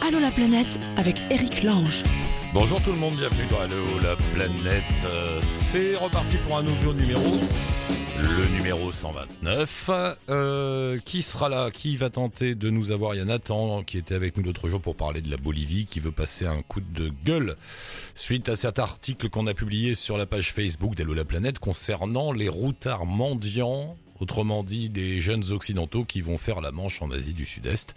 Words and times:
Allô 0.00 0.20
la 0.20 0.30
planète 0.30 0.78
avec 0.96 1.20
Eric 1.30 1.62
Lange. 1.62 2.04
Bonjour 2.54 2.80
tout 2.82 2.92
le 2.92 2.98
monde, 2.98 3.16
bienvenue 3.16 3.46
dans 3.50 3.60
Allô 3.60 3.98
la 4.00 4.16
planète. 4.34 4.82
Euh, 5.04 5.40
C'est 5.42 5.96
reparti 5.96 6.36
pour 6.46 6.56
un 6.56 6.62
nouveau 6.62 6.92
numéro. 6.92 7.40
Le 8.20 8.56
numéro 8.56 8.90
129. 8.90 9.90
Euh, 10.28 10.98
qui 11.04 11.22
sera 11.22 11.48
là? 11.48 11.70
Qui 11.70 11.96
va 11.96 12.10
tenter 12.10 12.54
de 12.54 12.70
nous 12.70 12.90
avoir? 12.90 13.14
Il 13.14 13.18
y 13.18 13.20
a 13.20 13.24
Nathan 13.24 13.82
qui 13.82 13.98
était 13.98 14.14
avec 14.14 14.36
nous 14.36 14.42
l'autre 14.42 14.68
jour 14.68 14.80
pour 14.80 14.96
parler 14.96 15.20
de 15.20 15.30
la 15.30 15.36
Bolivie, 15.36 15.86
qui 15.86 16.00
veut 16.00 16.10
passer 16.12 16.46
un 16.46 16.62
coup 16.62 16.80
de 16.80 17.12
gueule 17.24 17.56
suite 18.14 18.48
à 18.48 18.56
cet 18.56 18.78
article 18.78 19.28
qu'on 19.28 19.46
a 19.46 19.54
publié 19.54 19.94
sur 19.94 20.16
la 20.18 20.26
page 20.26 20.52
Facebook 20.52 20.94
d'Allo 20.96 21.14
la 21.14 21.24
planète 21.24 21.58
concernant 21.58 22.32
les 22.32 22.48
routards 22.48 23.06
mendiants, 23.06 23.96
autrement 24.20 24.64
dit 24.64 24.88
des 24.88 25.20
jeunes 25.20 25.52
occidentaux 25.52 26.04
qui 26.04 26.20
vont 26.20 26.38
faire 26.38 26.60
la 26.60 26.72
manche 26.72 27.02
en 27.02 27.10
Asie 27.10 27.34
du 27.34 27.46
Sud-Est. 27.46 27.94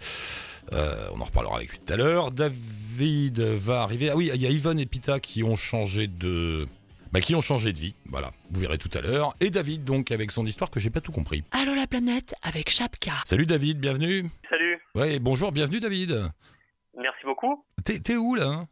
Euh, 0.72 1.08
on 1.14 1.20
en 1.20 1.24
reparlera 1.24 1.56
avec 1.56 1.70
lui 1.70 1.78
tout 1.78 1.92
à 1.92 1.96
l'heure. 1.96 2.30
David 2.30 3.40
va 3.40 3.82
arriver. 3.82 4.10
Ah 4.10 4.16
oui, 4.16 4.30
il 4.34 4.40
y 4.40 4.46
a 4.46 4.50
Yvonne 4.50 4.78
et 4.80 4.86
Pita 4.86 5.20
qui 5.20 5.42
ont 5.42 5.56
changé 5.56 6.06
de. 6.06 6.66
Bah, 7.12 7.20
qui 7.20 7.34
ont 7.34 7.42
changé 7.42 7.74
de 7.74 7.78
vie. 7.78 7.94
Voilà, 8.06 8.30
vous 8.50 8.60
verrez 8.60 8.78
tout 8.78 8.88
à 8.94 9.02
l'heure. 9.02 9.34
Et 9.40 9.50
David, 9.50 9.84
donc, 9.84 10.10
avec 10.10 10.30
son 10.30 10.46
histoire 10.46 10.70
que 10.70 10.80
j'ai 10.80 10.88
pas 10.88 11.00
tout 11.02 11.12
compris. 11.12 11.44
Allô 11.50 11.74
la 11.74 11.86
planète 11.86 12.34
avec 12.42 12.70
Chapka. 12.70 13.12
Salut 13.26 13.44
David, 13.44 13.78
bienvenue. 13.80 14.24
Salut, 14.48 14.80
Ouais, 14.94 15.18
bonjour, 15.18 15.52
bienvenue 15.52 15.80
David. 15.80 16.22
merci 16.96 17.24
beaucoup. 17.24 17.64
T'es 17.84 18.00
t'es 18.00 18.16
où 18.16 18.34
là 18.34 18.46
hein? 18.46 18.68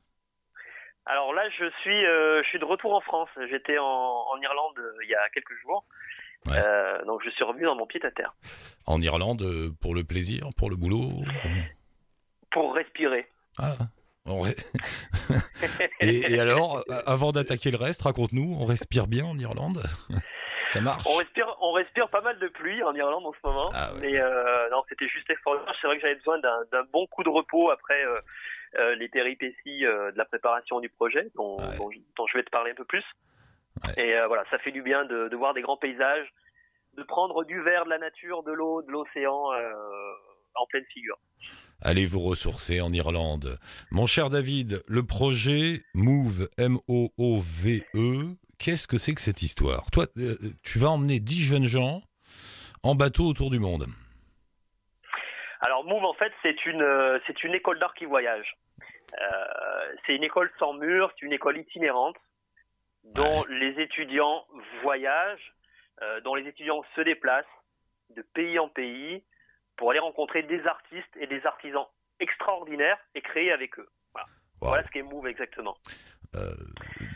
Alors 1.06 1.34
là, 1.34 1.42
je 1.58 1.64
suis, 1.82 2.06
euh, 2.06 2.40
je 2.44 2.48
suis 2.48 2.58
de 2.60 2.64
retour 2.64 2.94
en 2.94 3.00
France. 3.00 3.28
J'étais 3.50 3.76
en, 3.78 3.84
en 3.84 4.40
Irlande 4.40 4.78
euh, 4.78 4.92
il 5.02 5.10
y 5.10 5.14
a 5.14 5.28
quelques 5.34 5.58
jours. 5.62 5.84
Ouais. 6.48 6.56
Euh, 6.56 7.04
donc 7.04 7.20
je 7.24 7.30
suis 7.30 7.44
revenu 7.44 7.64
dans 7.64 7.74
mon 7.76 7.86
pied 7.86 8.00
à 8.04 8.10
terre 8.10 8.34
En 8.86 9.00
Irlande, 9.02 9.44
pour 9.80 9.94
le 9.94 10.04
plaisir, 10.04 10.48
pour 10.56 10.70
le 10.70 10.76
boulot 10.76 11.10
pour 12.50 12.74
respirer. 12.74 13.26
Ah, 13.58 13.74
et, 16.00 16.32
et 16.34 16.38
alors, 16.40 16.84
avant 17.06 17.32
d'attaquer 17.32 17.70
le 17.70 17.76
reste, 17.78 18.02
raconte-nous, 18.02 18.56
on 18.60 18.64
respire 18.64 19.06
bien 19.06 19.24
en 19.24 19.36
Irlande? 19.36 19.82
Ça 20.68 20.80
marche? 20.80 21.02
On 21.06 21.14
respire, 21.16 21.52
on 21.60 21.72
respire 21.72 22.08
pas 22.10 22.20
mal 22.20 22.38
de 22.38 22.46
pluie 22.48 22.80
en 22.84 22.94
Irlande 22.94 23.26
en 23.26 23.32
ce 23.32 23.38
moment. 23.42 23.70
Ah 23.74 23.92
ouais. 23.94 24.00
Mais 24.02 24.20
euh, 24.20 24.70
non, 24.70 24.82
c'était 24.88 25.08
juste 25.08 25.28
extraordinaire. 25.30 25.74
C'est 25.80 25.86
vrai 25.88 25.96
que 25.96 26.02
j'avais 26.02 26.14
besoin 26.16 26.38
d'un 26.38 26.84
bon 26.92 27.06
coup 27.08 27.24
de 27.24 27.28
repos 27.28 27.70
après 27.70 28.04
euh, 28.04 28.20
euh, 28.78 28.94
les 28.94 29.08
péripéties 29.08 29.80
de 29.82 30.12
la 30.16 30.24
préparation 30.26 30.78
du 30.80 30.88
projet, 30.90 31.28
dont, 31.34 31.56
Ouais. 31.58 31.76
dont, 31.78 31.90
je- 31.90 31.98
dont 32.16 32.26
je 32.28 32.38
vais 32.38 32.44
te 32.44 32.50
parler 32.50 32.70
un 32.70 32.76
peu 32.76 32.84
plus. 32.84 33.04
Ouais. 33.84 34.04
Et 34.04 34.26
voilà, 34.28 34.44
ça 34.50 34.58
fait 34.58 34.70
du 34.70 34.82
bien 34.82 35.04
de, 35.06 35.28
de 35.28 35.36
voir 35.36 35.54
des 35.54 35.62
grands 35.62 35.76
paysages, 35.78 36.28
de 36.96 37.02
prendre 37.02 37.42
du 37.44 37.60
verre, 37.62 37.84
de 37.84 37.90
la 37.90 37.98
nature, 37.98 38.42
de 38.44 38.52
l'eau, 38.52 38.82
de 38.82 38.90
l'océan 38.92 39.46
en 40.54 40.66
pleine 40.68 40.84
figure. 40.92 41.18
Allez 41.82 42.04
vous 42.04 42.20
ressourcer 42.20 42.80
en 42.80 42.92
Irlande. 42.92 43.58
Mon 43.90 44.06
cher 44.06 44.28
David, 44.28 44.82
le 44.86 45.02
projet 45.02 45.80
Move, 45.94 46.48
M-O-O-V-E, 46.58 48.36
qu'est-ce 48.58 48.86
que 48.86 48.98
c'est 48.98 49.14
que 49.14 49.20
cette 49.20 49.42
histoire? 49.42 49.90
Toi, 49.90 50.06
euh, 50.18 50.36
tu 50.62 50.78
vas 50.78 50.90
emmener 50.90 51.20
10 51.20 51.42
jeunes 51.42 51.64
gens 51.64 52.02
en 52.82 52.94
bateau 52.94 53.24
autour 53.24 53.50
du 53.50 53.58
monde. 53.58 53.86
Alors 55.62 55.84
Move 55.84 56.04
en 56.04 56.14
fait 56.14 56.32
c'est 56.42 56.66
une 56.66 56.82
euh, 56.82 57.18
c'est 57.26 57.44
une 57.44 57.54
école 57.54 57.78
d'art 57.78 57.94
qui 57.94 58.04
voyage. 58.04 58.56
Euh, 59.18 59.96
c'est 60.06 60.14
une 60.14 60.24
école 60.24 60.50
sans 60.58 60.74
mur, 60.74 61.10
c'est 61.14 61.26
une 61.26 61.32
école 61.32 61.58
itinérante 61.58 62.16
dont 63.04 63.44
les 63.48 63.80
étudiants 63.80 64.46
voyagent, 64.82 65.54
euh, 66.02 66.20
dont 66.20 66.34
les 66.34 66.46
étudiants 66.46 66.84
se 66.94 67.00
déplacent 67.00 67.44
de 68.10 68.22
pays 68.34 68.58
en 68.58 68.68
pays 68.68 69.22
pour 69.80 69.90
aller 69.90 69.98
rencontrer 69.98 70.42
des 70.42 70.64
artistes 70.66 71.16
et 71.18 71.26
des 71.26 71.44
artisans 71.46 71.86
extraordinaires 72.20 72.98
et 73.14 73.22
créer 73.22 73.50
avec 73.50 73.78
eux. 73.78 73.88
Voilà, 74.12 74.28
Wow. 74.60 74.68
Voilà 74.68 74.84
ce 74.84 74.90
qu'est 74.90 75.02
Move 75.02 75.26
exactement. 75.26 75.74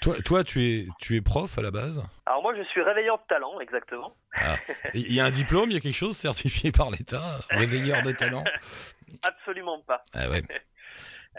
Toi, 0.00 0.14
toi 0.24 0.42
tu, 0.42 0.62
es, 0.62 0.86
tu 0.98 1.14
es 1.14 1.20
prof 1.20 1.58
à 1.58 1.62
la 1.62 1.70
base? 1.70 2.03
Alors 2.24 2.41
moi 2.41 2.54
je 2.56 2.62
suis 2.62 2.80
réveilleur 2.80 3.19
de 3.19 3.24
talent 3.28 3.60
exactement. 3.60 4.16
Il 4.94 5.14
y 5.14 5.20
a 5.20 5.26
un 5.26 5.30
diplôme, 5.30 5.70
il 5.70 5.74
y 5.74 5.76
a 5.76 5.80
quelque 5.80 5.94
chose 5.94 6.16
certifié 6.16 6.72
par 6.72 6.91
l'État 6.91 7.38
Réveilleur 7.50 8.00
de 8.00 8.12
talent? 8.12 8.42
Absolument 9.28 9.82
pas. 9.82 10.03
Ah 10.14 10.28
ouais. 10.30 10.42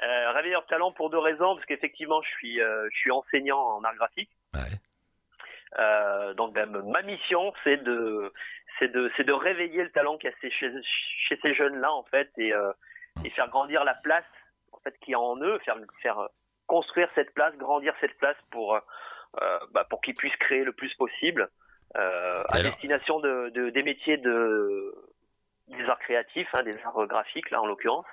Euh, 0.04 0.32
réveilleur 0.34 0.62
de 0.64 0.68
talent 0.68 0.92
pour 0.92 1.10
deux 1.10 1.18
raisons 1.18 1.56
parce 1.56 1.66
qu'effectivement 1.68 2.22
je 2.22 2.28
suis 2.32 2.62
euh, 2.62 2.86
je 2.92 2.98
suis 2.98 3.12
enseignant 3.12 3.58
en 3.58 3.84
art 3.86 3.96
graphique. 3.96 4.30
Ouais. 4.54 4.60
Euh, 5.80 6.34
donc 6.34 6.54
ben, 6.54 6.66
ma 6.66 7.02
mission 7.04 7.54
c'est 7.64 7.78
de 7.78 8.34
c'est 8.80 8.92
de 8.92 9.12
c'est 9.18 9.24
de 9.24 9.34
réveiller 9.34 9.84
le 9.84 9.92
talent 9.92 10.18
qu'il 10.18 10.30
y 10.30 10.34
a 10.34 10.50
chez, 10.50 11.40
ces 11.46 11.54
jeunes 11.56 11.80
là 11.80 11.92
en 11.92 12.04
fait 12.04 12.30
et 12.38 12.54
euh, 12.54 12.72
et 13.24 13.30
faire 13.32 13.50
grandir 13.50 13.84
la 13.84 13.94
place 13.96 14.26
en 14.72 14.80
fait 14.80 14.96
qu'il 15.00 15.12
y 15.12 15.16
a 15.16 15.20
en 15.20 15.38
eux, 15.42 15.60
faire 15.66 15.78
faire 16.02 16.20
construire 16.68 17.08
cette 17.16 17.34
place, 17.34 17.56
grandir 17.58 17.94
cette 18.02 18.18
place 18.18 18.38
pour 18.52 18.76
euh, 18.76 18.80
bah, 19.72 19.86
pour 19.90 20.02
qu'ils 20.02 20.16
puissent 20.16 20.36
créer 20.38 20.64
le 20.64 20.74
plus 20.74 20.94
possible 20.96 21.50
euh, 21.96 22.44
à 22.50 22.56
Alors- 22.58 22.72
destination 22.72 23.20
de, 23.20 23.50
de 23.54 23.70
des 23.70 23.84
métiers 23.84 24.18
de 24.18 24.94
des 25.68 25.84
arts 25.86 26.00
créatifs, 26.00 26.48
hein, 26.54 26.64
des 26.64 26.78
arts 26.84 27.08
graphiques 27.08 27.50
là 27.52 27.62
en 27.62 27.66
l'occurrence. 27.66 28.06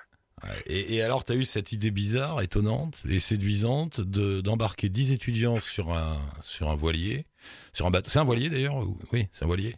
Et, 0.65 0.95
et 0.95 1.03
alors, 1.03 1.23
tu 1.23 1.31
as 1.31 1.35
eu 1.35 1.43
cette 1.43 1.71
idée 1.71 1.91
bizarre, 1.91 2.41
étonnante 2.41 3.03
et 3.07 3.19
séduisante 3.19 4.01
de 4.01 4.41
d'embarquer 4.41 4.89
10 4.89 5.13
étudiants 5.13 5.59
sur 5.61 5.91
un, 5.91 6.17
sur 6.41 6.69
un 6.69 6.75
voilier, 6.75 7.25
sur 7.71 7.85
un 7.85 7.91
bateau. 7.91 8.09
C'est 8.09 8.17
un 8.19 8.23
voilier 8.25 8.49
d'ailleurs 8.49 8.75
ou- 8.77 8.97
Oui, 9.13 9.27
c'est 9.31 9.45
un 9.45 9.47
voilier. 9.47 9.75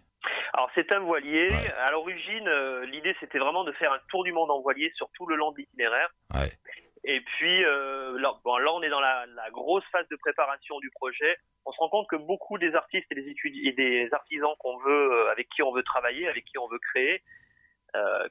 C'est 0.75 0.91
un 0.91 0.99
voilier. 0.99 1.47
Ouais. 1.49 1.71
À 1.79 1.91
l'origine, 1.91 2.47
euh, 2.47 2.85
l'idée 2.85 3.15
c'était 3.21 3.39
vraiment 3.39 3.63
de 3.63 3.71
faire 3.71 3.93
un 3.93 3.99
tour 4.09 4.25
du 4.25 4.33
monde 4.33 4.51
en 4.51 4.61
voilier 4.61 4.91
sur 4.95 5.09
tout 5.13 5.25
le 5.25 5.35
long 5.37 5.51
de 5.53 5.57
l'itinéraire. 5.59 6.09
Ouais. 6.33 6.51
Et 7.05 7.21
puis 7.21 7.63
euh, 7.65 8.19
là, 8.19 8.33
bon, 8.43 8.57
là, 8.57 8.73
on 8.73 8.81
est 8.83 8.89
dans 8.89 8.99
la, 8.99 9.25
la 9.25 9.49
grosse 9.51 9.85
phase 9.91 10.07
de 10.09 10.17
préparation 10.17 10.77
du 10.79 10.89
projet. 10.91 11.37
On 11.65 11.71
se 11.71 11.77
rend 11.79 11.89
compte 11.89 12.07
que 12.09 12.17
beaucoup 12.17 12.57
des 12.57 12.75
artistes 12.75 13.05
et 13.11 13.15
des 13.15 13.29
étudiants 13.29 13.69
et 13.69 13.73
des 13.73 14.09
artisans 14.11 14.53
qu'on 14.59 14.77
veut, 14.79 15.11
euh, 15.13 15.31
avec 15.31 15.47
qui 15.49 15.63
on 15.63 15.71
veut 15.71 15.83
travailler, 15.83 16.27
avec 16.27 16.43
qui 16.45 16.57
on 16.57 16.67
veut 16.67 16.79
créer, 16.79 17.23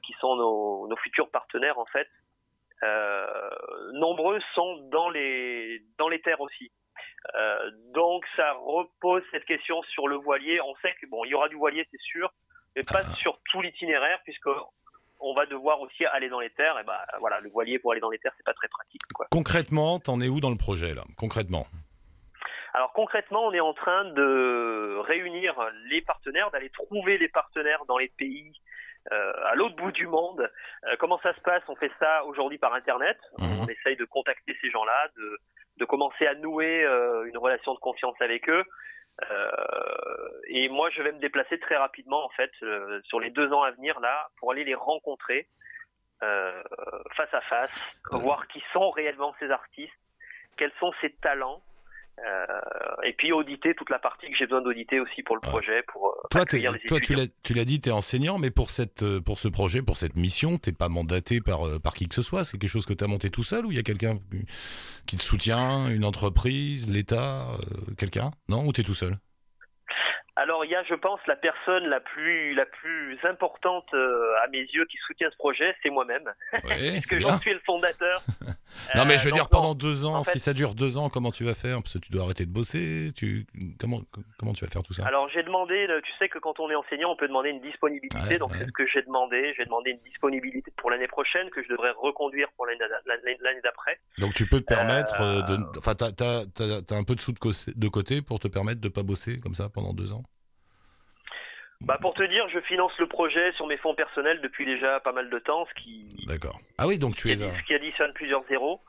qui 0.03 0.13
sont 0.19 0.35
nos, 0.35 0.87
nos 0.87 0.95
futurs 0.97 1.31
partenaires 1.31 1.79
en 1.79 1.87
fait, 1.87 2.07
nombreux 3.93 4.39
sont 4.53 4.75
dans 4.91 5.09
les 5.09 5.81
dans 5.97 6.07
les 6.07 6.21
terres 6.21 6.41
aussi. 6.41 6.71
Euh, 7.33 7.71
donc 7.93 8.23
ça 8.35 8.53
repose 8.53 9.23
cette 9.31 9.45
question 9.45 9.81
sur 9.83 10.07
le 10.07 10.15
voilier. 10.17 10.59
On 10.61 10.75
sait 10.81 10.93
que 11.01 11.07
bon, 11.07 11.25
il 11.25 11.29
y 11.31 11.33
aura 11.33 11.49
du 11.49 11.55
voilier, 11.55 11.87
c'est 11.91 12.01
sûr, 12.01 12.31
mais 12.75 12.83
pas 12.83 13.01
Ah. 13.03 13.15
sur 13.15 13.39
tout 13.51 13.61
l'itinéraire 13.61 14.19
puisque 14.23 14.49
on 15.19 15.33
va 15.33 15.45
devoir 15.45 15.79
aussi 15.81 16.05
aller 16.05 16.29
dans 16.29 16.39
les 16.39 16.49
terres. 16.51 16.77
Et 16.79 16.83
ben 16.83 16.99
voilà, 17.19 17.39
le 17.39 17.49
voilier 17.49 17.79
pour 17.79 17.91
aller 17.93 18.01
dans 18.01 18.09
les 18.11 18.19
terres, 18.19 18.33
c'est 18.37 18.45
pas 18.45 18.53
très 18.53 18.67
pratique. 18.67 19.01
Quoi. 19.13 19.25
Concrètement, 19.31 19.99
t'en 19.99 20.19
es 20.21 20.27
où 20.27 20.39
dans 20.39 20.51
le 20.51 20.57
projet 20.57 20.93
là 20.93 21.03
Concrètement? 21.17 21.65
Alors 22.73 22.91
concrètement, 22.91 23.45
on 23.47 23.53
est 23.53 23.61
en 23.61 23.73
train 23.73 24.03
de 24.11 24.97
réunir 25.07 25.55
les 25.89 26.01
partenaires, 26.01 26.51
d'aller 26.51 26.69
trouver 26.69 27.17
les 27.17 27.29
partenaires 27.29 27.85
dans 27.87 27.97
les 27.97 28.09
pays 28.09 28.51
euh, 29.13 29.33
à 29.45 29.55
l'autre 29.55 29.75
bout 29.77 29.91
du 29.93 30.07
monde. 30.07 30.49
Euh, 30.85 30.95
comment 30.99 31.19
ça 31.23 31.33
se 31.35 31.39
passe? 31.41 31.63
On 31.69 31.75
fait 31.77 31.91
ça 31.99 32.25
aujourd'hui 32.25 32.57
par 32.57 32.73
Internet. 32.73 33.17
Mhm. 33.39 33.59
On 33.61 33.67
essaye 33.67 33.95
de 33.95 34.03
contacter 34.05 34.57
ces 34.61 34.69
gens-là, 34.71 35.07
de, 35.15 35.39
de 35.77 35.85
commencer 35.85 36.25
à 36.27 36.35
nouer 36.35 36.83
euh, 36.83 37.25
une 37.25 37.37
relation 37.37 37.73
de 37.73 37.79
confiance 37.79 38.15
avec 38.21 38.49
eux. 38.49 38.63
Euh, 39.31 40.27
et 40.47 40.69
moi, 40.69 40.89
je 40.89 41.01
vais 41.01 41.11
me 41.11 41.19
déplacer 41.19 41.59
très 41.59 41.75
rapidement 41.77 42.25
en 42.25 42.29
fait 42.29 42.51
euh, 42.63 43.01
sur 43.03 43.19
les 43.19 43.29
deux 43.29 43.51
ans 43.53 43.63
à 43.63 43.71
venir 43.71 43.99
là 43.99 44.29
pour 44.39 44.51
aller 44.51 44.63
les 44.63 44.75
rencontrer 44.75 45.47
euh, 46.23 46.61
face 47.15 47.33
à 47.33 47.41
face, 47.41 47.71
voir 48.11 48.47
qui 48.47 48.63
sont 48.73 48.89
réellement 48.89 49.33
ces 49.39 49.51
artistes, 49.51 49.93
quels 50.57 50.71
sont 50.79 50.93
ces 51.01 51.11
talents. 51.11 51.61
Euh, 52.19 52.45
et 53.03 53.13
puis 53.13 53.31
auditer 53.33 53.75
toute 53.75 53.89
la 53.89 53.99
partie 53.99 54.29
que 54.29 54.37
j'ai 54.37 54.45
besoin 54.45 54.61
d'auditer 54.61 54.99
aussi 54.99 55.21
pour 55.21 55.35
le 55.35 55.41
projet, 55.41 55.83
pour 55.83 56.07
euh, 56.07 56.27
Toi, 56.31 56.45
les 56.53 57.29
tu 57.43 57.53
l'as 57.53 57.65
dit, 57.65 57.81
tu 57.81 57.89
es 57.89 57.91
enseignant, 57.91 58.37
mais 58.37 58.51
pour, 58.51 58.69
cette, 58.69 59.03
euh, 59.03 59.19
pour 59.19 59.37
ce 59.37 59.49
projet, 59.49 59.81
pour 59.81 59.97
cette 59.97 60.15
mission, 60.15 60.57
t'es 60.57 60.71
pas 60.71 60.87
mandaté 60.87 61.41
par, 61.41 61.61
par 61.83 61.93
qui 61.93 62.07
que 62.07 62.15
ce 62.15 62.21
soit. 62.21 62.45
C'est 62.45 62.57
quelque 62.57 62.69
chose 62.69 62.85
que 62.85 62.93
tu 62.93 63.03
as 63.03 63.07
monté 63.07 63.29
tout 63.29 63.43
seul 63.43 63.65
ou 63.65 63.71
il 63.71 63.75
y 63.75 63.79
a 63.79 63.83
quelqu'un 63.83 64.13
qui 65.05 65.17
te 65.17 65.23
soutient, 65.23 65.87
une 65.89 66.05
entreprise, 66.05 66.89
l'État, 66.89 67.47
euh, 67.51 67.93
quelqu'un? 67.97 68.31
Non 68.49 68.63
Ou 68.65 68.73
tu 68.73 68.81
es 68.81 68.83
tout 68.83 68.95
seul? 68.95 69.15
Alors 70.37 70.65
il 70.65 70.71
y 70.71 70.75
a, 70.75 70.83
je 70.83 70.95
pense, 70.95 71.19
la 71.27 71.37
personne 71.37 71.85
la 71.85 72.01
plus 72.01 72.53
la 72.55 72.65
plus 72.65 73.17
importante 73.23 73.85
euh, 73.93 74.33
à 74.43 74.47
mes 74.47 74.59
yeux 74.59 74.85
qui 74.85 74.97
soutient 75.07 75.29
ce 75.31 75.37
projet, 75.37 75.73
c'est 75.81 75.89
moi-même, 75.89 76.29
Ouais, 76.65 76.91
puisque 76.91 77.09
c'est 77.13 77.19
j'en 77.21 77.37
suis 77.39 77.53
le 77.53 77.61
fondateur. 77.65 78.21
Non, 78.95 79.05
mais 79.05 79.15
Euh, 79.15 79.17
je 79.17 79.23
veux 79.25 79.31
donc, 79.31 79.37
dire, 79.39 79.43
non. 79.43 79.49
pendant 79.49 79.75
deux 79.75 80.05
ans, 80.05 80.15
En 80.15 80.23
fait- 80.23 80.31
si 80.31 80.39
ça 80.39 80.53
dure 80.53 80.75
deux 80.75 80.97
ans, 80.97 81.09
comment 81.09 81.31
tu 81.31 81.43
vas 81.43 81.53
faire? 81.53 81.77
Parce 81.77 81.93
que 81.93 81.99
tu 81.99 82.11
dois 82.11 82.23
arrêter 82.23 82.45
de 82.45 82.51
bosser. 82.51 83.09
Tu 83.15 83.45
comment 83.79 84.01
comment 84.37 84.53
tu 84.53 84.63
vas 84.65 84.71
faire 84.71 84.83
tout 84.83 84.93
ça? 84.93 85.05
Alors 85.05 85.27
j'ai 85.33 85.43
demandé, 85.43 85.87
euh, 85.89 86.01
tu 86.03 86.11
sais 86.19 86.29
que 86.29 86.39
quand 86.39 86.59
on 86.59 86.69
est 86.69 86.75
enseignant, 86.75 87.11
on 87.11 87.15
peut 87.15 87.27
demander 87.27 87.49
une 87.49 87.61
disponibilité, 87.61 88.17
Ouais, 88.17 88.37
donc 88.39 88.51
ouais. 88.51 88.57
c'est 88.59 88.65
ce 88.67 88.71
que 88.71 88.85
j'ai 88.87 89.01
demandé. 89.03 89.53
J'ai 89.57 89.65
demandé 89.65 89.91
une 89.91 89.99
disponibilité 90.09 90.71
pour 90.77 90.89
l'année 90.91 91.07
prochaine 91.07 91.49
que 91.49 91.63
je 91.63 91.69
devrais 91.69 91.91
reconduire 91.91 92.47
pour 92.55 92.65
l'année 92.65 92.79
d'après. 93.63 93.99
Donc 94.19 94.33
tu 94.33 94.47
peux 94.47 94.59
te 94.59 94.65
permettre 94.65 95.15
euh, 95.21 95.41
de. 95.43 95.57
Enfin, 95.77 95.95
t'as 95.95 96.11
t'as 96.11 96.95
un 96.95 97.03
peu 97.03 97.15
de 97.15 97.21
sous 97.21 97.33
de 97.33 97.87
côté 97.87 98.21
pour 98.21 98.39
te 98.39 98.47
permettre 98.47 98.81
de 98.81 98.89
pas 98.89 99.03
bosser 99.03 99.39
comme 99.39 99.55
ça 99.55 99.69
pendant 99.69 99.93
deux 99.93 100.11
ans? 100.13 100.23
Bah 101.81 101.97
pour 102.01 102.13
te 102.13 102.23
dire, 102.23 102.47
je 102.49 102.59
finance 102.61 102.91
le 102.99 103.07
projet 103.07 103.51
sur 103.53 103.67
mes 103.67 103.77
fonds 103.77 103.95
personnels 103.95 104.41
depuis 104.41 104.65
déjà 104.65 104.99
pas 105.01 105.11
mal 105.11 105.29
de 105.29 105.39
temps, 105.39 105.67
ce 105.67 105.81
qui, 105.81 106.07
D'accord. 106.25 106.59
Ah 106.77 106.87
oui, 106.87 106.97
donc 106.97 107.15
tu 107.15 107.29
es 107.29 107.35
ce 107.35 107.65
qui 107.65 107.73
additionne 107.73 108.13
plusieurs 108.13 108.43
zéros. 108.47 108.81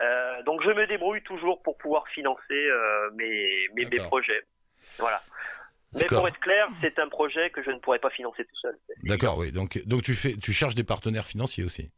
Euh, 0.00 0.42
donc 0.42 0.62
je 0.62 0.70
me 0.70 0.86
débrouille 0.86 1.22
toujours 1.22 1.62
pour 1.62 1.78
pouvoir 1.78 2.06
financer 2.08 2.42
euh, 2.52 3.10
mes, 3.14 3.68
mes, 3.74 3.84
mes 3.86 3.98
projets. 3.98 4.42
Voilà. 4.98 5.22
Mais 5.94 6.04
pour 6.06 6.26
être 6.26 6.40
clair, 6.40 6.68
c'est 6.80 6.98
un 6.98 7.08
projet 7.08 7.50
que 7.50 7.62
je 7.62 7.70
ne 7.70 7.78
pourrais 7.78 8.00
pas 8.00 8.10
financer 8.10 8.44
tout 8.44 8.56
seul. 8.60 8.76
D'accord, 9.04 9.38
oui. 9.38 9.52
Donc, 9.52 9.80
donc 9.86 10.02
tu 10.02 10.14
fais, 10.14 10.34
tu 10.34 10.52
cherches 10.52 10.74
des 10.74 10.84
partenaires 10.84 11.26
financiers 11.26 11.64
aussi. 11.64 11.90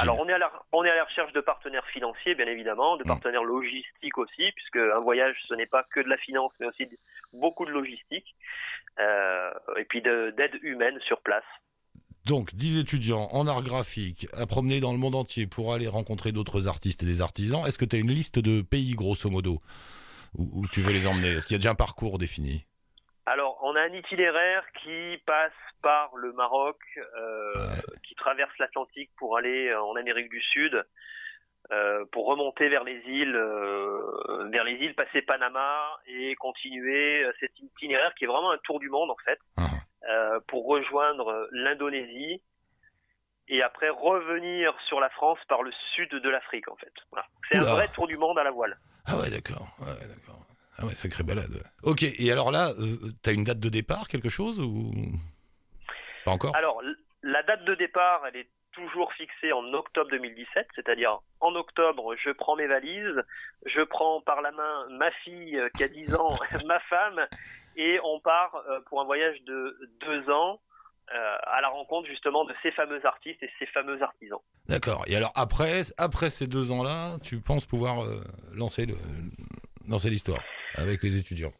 Alors 0.00 0.18
on 0.20 0.28
est 0.28 0.32
à 0.32 0.38
la 0.38 0.52
on 0.72 0.84
est 0.84 0.90
à 0.90 0.94
la 0.94 1.04
recherche 1.04 1.32
de 1.32 1.40
partenaires 1.40 1.86
financiers 1.86 2.34
bien 2.34 2.46
évidemment, 2.46 2.96
de 2.96 3.04
Mm. 3.04 3.08
partenaires 3.08 3.44
logistiques 3.44 4.18
aussi, 4.18 4.50
puisque 4.54 4.76
un 4.76 5.00
voyage 5.00 5.36
ce 5.48 5.54
n'est 5.54 5.66
pas 5.66 5.84
que 5.90 6.00
de 6.00 6.08
la 6.08 6.16
finance, 6.18 6.52
mais 6.60 6.66
aussi 6.66 6.86
de- 6.86 6.98
beaucoup 7.32 7.64
de 7.64 7.70
logistique, 7.70 8.34
euh, 8.98 9.50
et 9.78 9.84
puis 9.84 10.02
de- 10.02 10.34
d'aide 10.36 10.58
humaine 10.62 10.98
sur 11.06 11.20
place. 11.20 11.44
Donc, 12.26 12.54
10 12.54 12.78
étudiants 12.78 13.28
en 13.32 13.46
art 13.46 13.62
graphique 13.62 14.26
à 14.34 14.46
promener 14.46 14.78
dans 14.80 14.92
le 14.92 14.98
monde 14.98 15.14
entier 15.14 15.46
pour 15.46 15.72
aller 15.72 15.88
rencontrer 15.88 16.32
d'autres 16.32 16.68
artistes 16.68 17.02
et 17.02 17.06
des 17.06 17.22
artisans. 17.22 17.64
Est-ce 17.66 17.78
que 17.78 17.86
tu 17.86 17.96
as 17.96 17.98
une 17.98 18.10
liste 18.10 18.38
de 18.38 18.60
pays, 18.60 18.92
grosso 18.92 19.30
modo, 19.30 19.60
où, 20.36 20.60
où 20.60 20.68
tu 20.68 20.82
veux 20.82 20.92
les 20.92 21.06
emmener? 21.06 21.28
Est-ce 21.28 21.46
qu'il 21.46 21.54
y 21.54 21.56
a 21.56 21.58
déjà 21.58 21.70
un 21.70 21.74
parcours 21.74 22.18
défini? 22.18 22.66
Alors 23.26 23.59
on 23.70 23.76
a 23.76 23.82
un 23.82 23.92
itinéraire 23.92 24.64
qui 24.82 25.18
passe 25.26 25.52
par 25.82 26.14
le 26.16 26.32
Maroc, 26.32 26.78
euh, 26.98 27.52
qui 28.06 28.14
traverse 28.14 28.56
l'Atlantique 28.58 29.10
pour 29.16 29.36
aller 29.38 29.72
en 29.74 29.94
Amérique 29.96 30.30
du 30.30 30.40
Sud. 30.42 30.84
euh, 31.72 32.04
pour 32.10 32.26
remonter 32.26 32.68
vers 32.68 32.82
les 32.84 32.98
îles, 33.06 33.36
euh, 33.36 34.48
vers 34.50 34.64
les 34.64 34.72
îles, 34.74 34.94
passer 34.96 35.22
Panama 35.22 35.70
et 36.06 36.34
continuer 36.36 37.22
euh, 37.22 37.32
cet 37.38 37.52
itinéraire 37.60 38.12
qui 38.16 38.24
est 38.24 38.26
vraiment 38.26 38.50
un 38.50 38.58
tour 38.64 38.80
du 38.80 38.88
monde 38.90 39.10
en 39.10 39.16
fait. 39.24 39.38
Ah. 39.56 39.62
euh, 40.08 40.40
pour 40.48 40.66
rejoindre 40.66 41.48
l'Indonésie 41.52 42.42
et 43.48 43.62
après 43.62 43.88
revenir 43.90 44.74
sur 44.88 44.98
la 44.98 45.10
France 45.10 45.38
par 45.48 45.62
le 45.62 45.70
sud 45.94 46.10
de 46.10 46.28
l'Afrique 46.28 46.68
en 46.68 46.76
fait. 46.76 46.92
Voilà. 47.12 47.26
C'est 47.48 47.58
un 47.58 47.62
vrai 47.74 47.86
tour 47.94 48.08
du 48.08 48.16
monde 48.16 48.38
à 48.38 48.42
la 48.44 48.50
voile. 48.50 48.76
Ah 49.06 49.16
ouais, 49.18 49.30
d'accord. 49.30 49.68
Ouais, 49.80 50.06
d'accord. 50.08 50.39
Ah 50.80 50.86
ouais, 50.86 50.94
sacrée 50.94 51.22
balade. 51.22 51.62
Ok, 51.82 52.02
et 52.02 52.32
alors 52.32 52.50
là, 52.50 52.70
euh, 52.70 53.10
t'as 53.22 53.32
une 53.32 53.44
date 53.44 53.60
de 53.60 53.68
départ, 53.68 54.08
quelque 54.08 54.28
chose 54.28 54.58
ou 54.60 54.92
pas 56.24 56.32
encore? 56.32 56.56
Alors 56.56 56.80
la 57.22 57.42
date 57.42 57.64
de 57.64 57.74
départ, 57.74 58.22
elle 58.26 58.36
est 58.36 58.48
toujours 58.72 59.12
fixée 59.12 59.52
en 59.52 59.64
octobre 59.74 60.10
2017, 60.10 60.68
c'est-à-dire 60.74 61.18
en 61.40 61.54
octobre, 61.54 62.14
je 62.22 62.30
prends 62.30 62.56
mes 62.56 62.66
valises, 62.66 63.22
je 63.66 63.82
prends 63.82 64.20
par 64.20 64.42
la 64.42 64.52
main 64.52 64.86
ma 64.90 65.10
fille 65.24 65.58
euh, 65.58 65.68
qui 65.76 65.84
a 65.84 65.88
10 65.88 66.14
ans, 66.14 66.38
ma 66.66 66.80
femme, 66.80 67.20
et 67.76 67.98
on 68.04 68.20
part 68.20 68.62
euh, 68.68 68.80
pour 68.86 69.00
un 69.00 69.04
voyage 69.04 69.40
de 69.42 69.76
deux 70.00 70.30
ans 70.30 70.60
euh, 71.12 71.36
à 71.42 71.60
la 71.60 71.68
rencontre 71.68 72.08
justement 72.08 72.44
de 72.44 72.54
ces 72.62 72.70
fameux 72.70 73.04
artistes 73.04 73.42
et 73.42 73.50
ces 73.58 73.66
fameux 73.66 74.00
artisans. 74.00 74.38
D'accord. 74.68 75.02
Et 75.08 75.16
alors 75.16 75.32
après, 75.34 75.82
après 75.98 76.30
ces 76.30 76.46
deux 76.46 76.70
ans-là, 76.70 77.16
tu 77.24 77.40
penses 77.40 77.66
pouvoir 77.66 78.04
euh, 78.04 78.22
lancer 78.54 78.86
le, 78.86 78.94
lancer 79.88 80.08
l'histoire? 80.08 80.40
Avec 80.76 81.02
les 81.02 81.16
étudiants 81.18 81.52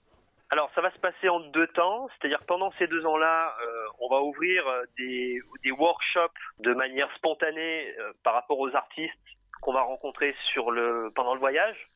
Alors, 0.51 0.71
ça 0.75 0.81
va 0.81 0.91
se 0.93 0.99
passer 0.99 1.29
en 1.29 1.41
deux 1.41 1.67
temps, 1.69 2.09
c'est-à-dire 2.09 2.43
pendant 2.47 2.73
ces 2.79 2.87
deux 2.87 3.05
ans-là, 3.07 3.55
euh, 3.63 3.85
on 4.01 4.09
va 4.09 4.21
ouvrir 4.23 4.67
euh, 4.67 4.85
des, 4.99 5.41
des 5.65 5.71
workshops 5.71 6.33
de 6.59 6.73
manière 6.75 7.09
spontanée 7.17 7.93
euh, 7.99 8.13
par 8.25 8.35
rapport 8.35 8.59
aux 8.59 8.75
artistes 8.75 9.15
qu'on 9.63 9.73
va 9.73 9.83
rencontrer 9.83 10.35
sur 10.53 10.71
le, 10.71 11.11
pendant 11.15 11.35
le 11.35 11.41
voyage. 11.41 11.89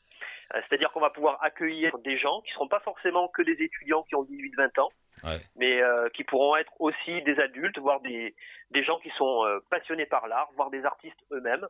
Euh, 0.55 0.61
c'est-à-dire 0.69 0.93
qu'on 0.93 1.01
va 1.01 1.11
pouvoir 1.11 1.43
accueillir 1.43 1.97
des 1.99 2.19
gens 2.19 2.43
qui 2.43 2.51
ne 2.51 2.55
seront 2.55 2.69
pas 2.69 2.81
forcément 2.81 3.29
que 3.29 3.43
des 3.43 3.61
étudiants 3.63 4.03
qui 4.03 4.15
ont 4.15 4.25
18-20 4.25 4.81
ans, 4.81 4.91
Ouais. 5.23 5.39
mais 5.57 5.81
qui 6.13 6.25
pourront 6.25 6.57
être 6.57 6.73
aussi 6.81 7.23
des 7.23 7.39
adultes, 7.39 7.79
voire 7.79 8.01
des, 8.01 8.35
des 8.73 8.83
gens 8.83 8.99
qui 8.99 9.11
sont 9.11 9.45
passionnés 9.71 10.07
par 10.07 10.27
l'art, 10.27 10.49
voire 10.57 10.71
des 10.71 10.85
artistes 10.85 11.19
eux-mêmes, 11.31 11.67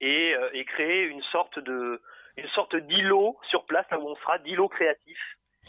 et, 0.00 0.34
et 0.52 0.64
créer 0.64 1.04
une 1.04 1.22
sorte 1.22 1.60
de 1.60 2.02
une 2.36 2.48
sorte 2.48 2.76
d'îlot 2.76 3.38
sur 3.50 3.64
place, 3.66 3.86
là 3.90 3.98
où 3.98 4.08
on 4.08 4.16
sera, 4.16 4.38
d'îlot 4.38 4.68
créatif 4.68 5.18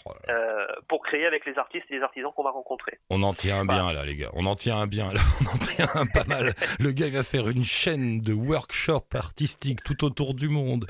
Oh 0.06 0.12
euh, 0.30 0.66
pour 0.88 1.02
créer 1.02 1.25
avec 1.25 1.46
les 1.46 1.58
artistes 1.58 1.86
et 1.90 1.96
les 1.96 2.02
artisans 2.02 2.31
qu'on 2.36 2.44
va 2.44 2.52
rencontrer. 2.52 3.00
On 3.10 3.24
en 3.24 3.34
tient 3.34 3.60
un 3.60 3.66
bien 3.66 3.92
là, 3.92 4.06
les 4.06 4.16
gars. 4.16 4.30
On 4.34 4.46
en 4.46 4.56
tient 4.56 4.78
un 4.78 4.88
bien 4.88 5.12
là. 5.12 5.19
On 5.42 5.56
en 5.56 5.58
tient 5.58 5.88
un 5.96 6.06
pas 6.06 6.24
mal. 6.25 6.54
Le 6.80 6.92
gars 6.92 7.10
va 7.10 7.24
faire 7.24 7.50
une 7.50 7.66
chaîne 7.66 8.22
de 8.22 8.34
workshops 8.34 9.16
artistiques 9.16 9.84
tout 9.84 10.06
autour 10.06 10.34
du 10.34 10.50
monde. 10.50 10.86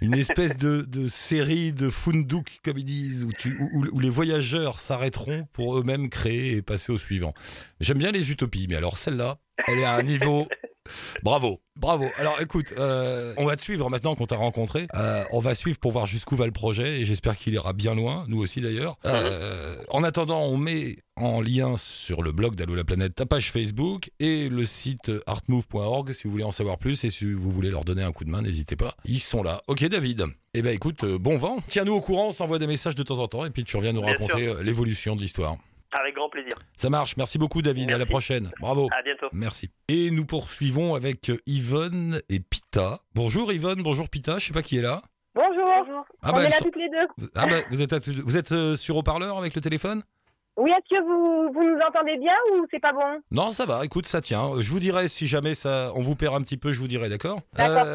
Une 0.00 0.14
espèce 0.14 0.56
de, 0.56 0.82
de 0.82 1.08
série 1.08 1.72
de 1.72 1.90
Funduk, 1.90 2.60
comme 2.64 2.78
ils 2.78 2.84
disent, 2.84 3.24
où, 3.24 3.32
tu, 3.32 3.56
où, 3.60 3.84
où 3.92 4.00
les 4.00 4.10
voyageurs 4.10 4.78
s'arrêteront 4.78 5.46
pour 5.52 5.78
eux-mêmes 5.78 6.08
créer 6.08 6.56
et 6.56 6.62
passer 6.62 6.92
au 6.92 6.98
suivant. 6.98 7.34
J'aime 7.80 7.98
bien 7.98 8.12
les 8.12 8.30
utopies, 8.30 8.66
mais 8.68 8.76
alors 8.76 8.98
celle-là, 8.98 9.36
elle 9.66 9.80
est 9.80 9.84
à 9.84 9.92
un 9.92 10.02
niveau. 10.02 10.46
Bravo, 11.22 11.60
bravo. 11.76 12.06
Alors 12.16 12.40
écoute, 12.40 12.72
euh, 12.78 13.34
on 13.36 13.44
va 13.44 13.56
te 13.56 13.62
suivre 13.62 13.88
maintenant 13.90 14.14
qu'on 14.14 14.26
t'a 14.26 14.36
rencontré. 14.36 14.86
Euh, 14.94 15.24
on 15.32 15.40
va 15.40 15.54
suivre 15.54 15.78
pour 15.78 15.92
voir 15.92 16.06
jusqu'où 16.06 16.36
va 16.36 16.46
le 16.46 16.52
projet 16.52 17.00
et 17.00 17.04
j'espère 17.04 17.36
qu'il 17.36 17.54
ira 17.54 17.72
bien 17.72 17.94
loin, 17.94 18.24
nous 18.28 18.40
aussi 18.40 18.60
d'ailleurs. 18.60 18.96
Euh, 19.06 19.76
en 19.90 20.02
attendant, 20.02 20.42
on 20.42 20.56
met 20.56 20.96
en 21.16 21.40
lien 21.40 21.76
sur 21.76 22.22
le 22.22 22.32
blog 22.32 22.54
d'Allo 22.54 22.74
la 22.74 22.84
planète 22.84 23.14
ta 23.14 23.26
page 23.26 23.50
Facebook 23.50 24.10
et 24.20 24.48
le 24.48 24.64
site 24.64 25.10
artmove.org 25.26 26.12
si 26.12 26.24
vous 26.24 26.30
voulez 26.30 26.44
en 26.44 26.52
savoir 26.52 26.78
plus 26.78 27.02
et 27.04 27.10
si 27.10 27.32
vous 27.32 27.50
voulez 27.50 27.70
leur 27.70 27.84
donner 27.84 28.02
un 28.02 28.12
coup 28.12 28.24
de 28.24 28.30
main, 28.30 28.42
n'hésitez 28.42 28.76
pas. 28.76 28.94
Ils 29.04 29.18
sont 29.20 29.42
là. 29.42 29.62
Ok 29.66 29.84
David. 29.88 30.24
Eh 30.54 30.62
ben 30.62 30.74
écoute, 30.74 31.04
euh, 31.04 31.18
bon 31.18 31.36
vent. 31.36 31.58
Tiens-nous 31.66 31.92
au 31.92 32.00
courant, 32.00 32.28
on 32.28 32.32
s'envoie 32.32 32.58
des 32.58 32.66
messages 32.66 32.94
de 32.94 33.02
temps 33.02 33.18
en 33.18 33.28
temps 33.28 33.44
et 33.44 33.50
puis 33.50 33.64
tu 33.64 33.76
reviens 33.76 33.92
nous 33.92 34.00
Bien 34.00 34.12
raconter 34.12 34.54
l'évolution 34.62 35.16
de 35.16 35.20
l'histoire. 35.20 35.56
Avec 35.92 36.14
grand 36.14 36.28
plaisir. 36.28 36.52
Ça 36.76 36.90
marche. 36.90 37.16
Merci 37.16 37.38
beaucoup 37.38 37.62
David. 37.62 37.88
À 37.88 37.92
la 37.92 37.98
Merci. 37.98 38.10
prochaine. 38.10 38.50
Bravo. 38.60 38.88
À 38.96 39.02
bientôt. 39.02 39.28
Merci. 39.32 39.70
Et 39.88 40.10
nous 40.10 40.26
poursuivons 40.26 40.94
avec 40.94 41.30
euh, 41.30 41.38
Yvonne 41.46 42.20
et 42.28 42.40
Pita. 42.40 42.98
Bonjour 43.14 43.52
Yvonne, 43.52 43.82
bonjour 43.82 44.08
Pita, 44.08 44.38
je 44.38 44.46
sais 44.48 44.52
pas 44.52 44.62
qui 44.62 44.76
est 44.78 44.82
là. 44.82 45.00
Bonjour. 45.34 46.04
Ah 46.22 46.30
On 46.30 46.32
bah, 46.32 46.42
est 46.44 46.48
là 46.50 46.58
sont- 46.58 46.64
toutes 46.64 46.76
les 46.76 46.88
deux. 46.90 47.28
ah 47.36 47.46
bah, 47.46 47.56
vous 47.70 47.80
êtes, 47.80 47.92
à- 47.92 48.00
vous 48.04 48.36
êtes 48.36 48.52
euh, 48.52 48.76
sur 48.76 48.96
haut-parleur 48.96 49.38
avec 49.38 49.54
le 49.54 49.60
téléphone? 49.60 50.02
Oui, 50.56 50.70
est-ce 50.72 50.96
que 50.96 51.02
vous, 51.02 51.52
vous 51.52 51.62
nous 51.64 51.78
entendez 51.88 52.18
bien 52.18 52.34
ou 52.52 52.66
c'est 52.70 52.80
pas 52.80 52.92
bon? 52.92 53.20
Non, 53.30 53.52
ça 53.52 53.64
va, 53.64 53.84
écoute, 53.84 54.06
ça 54.06 54.20
tient. 54.20 54.60
Je 54.60 54.68
vous 54.70 54.80
dirai 54.80 55.06
si 55.08 55.26
jamais 55.28 55.54
ça, 55.54 55.92
on 55.94 56.00
vous 56.00 56.16
perd 56.16 56.34
un 56.34 56.40
petit 56.40 56.56
peu, 56.56 56.72
je 56.72 56.80
vous 56.80 56.88
dirai, 56.88 57.08
d'accord? 57.08 57.40
D'accord, 57.54 57.86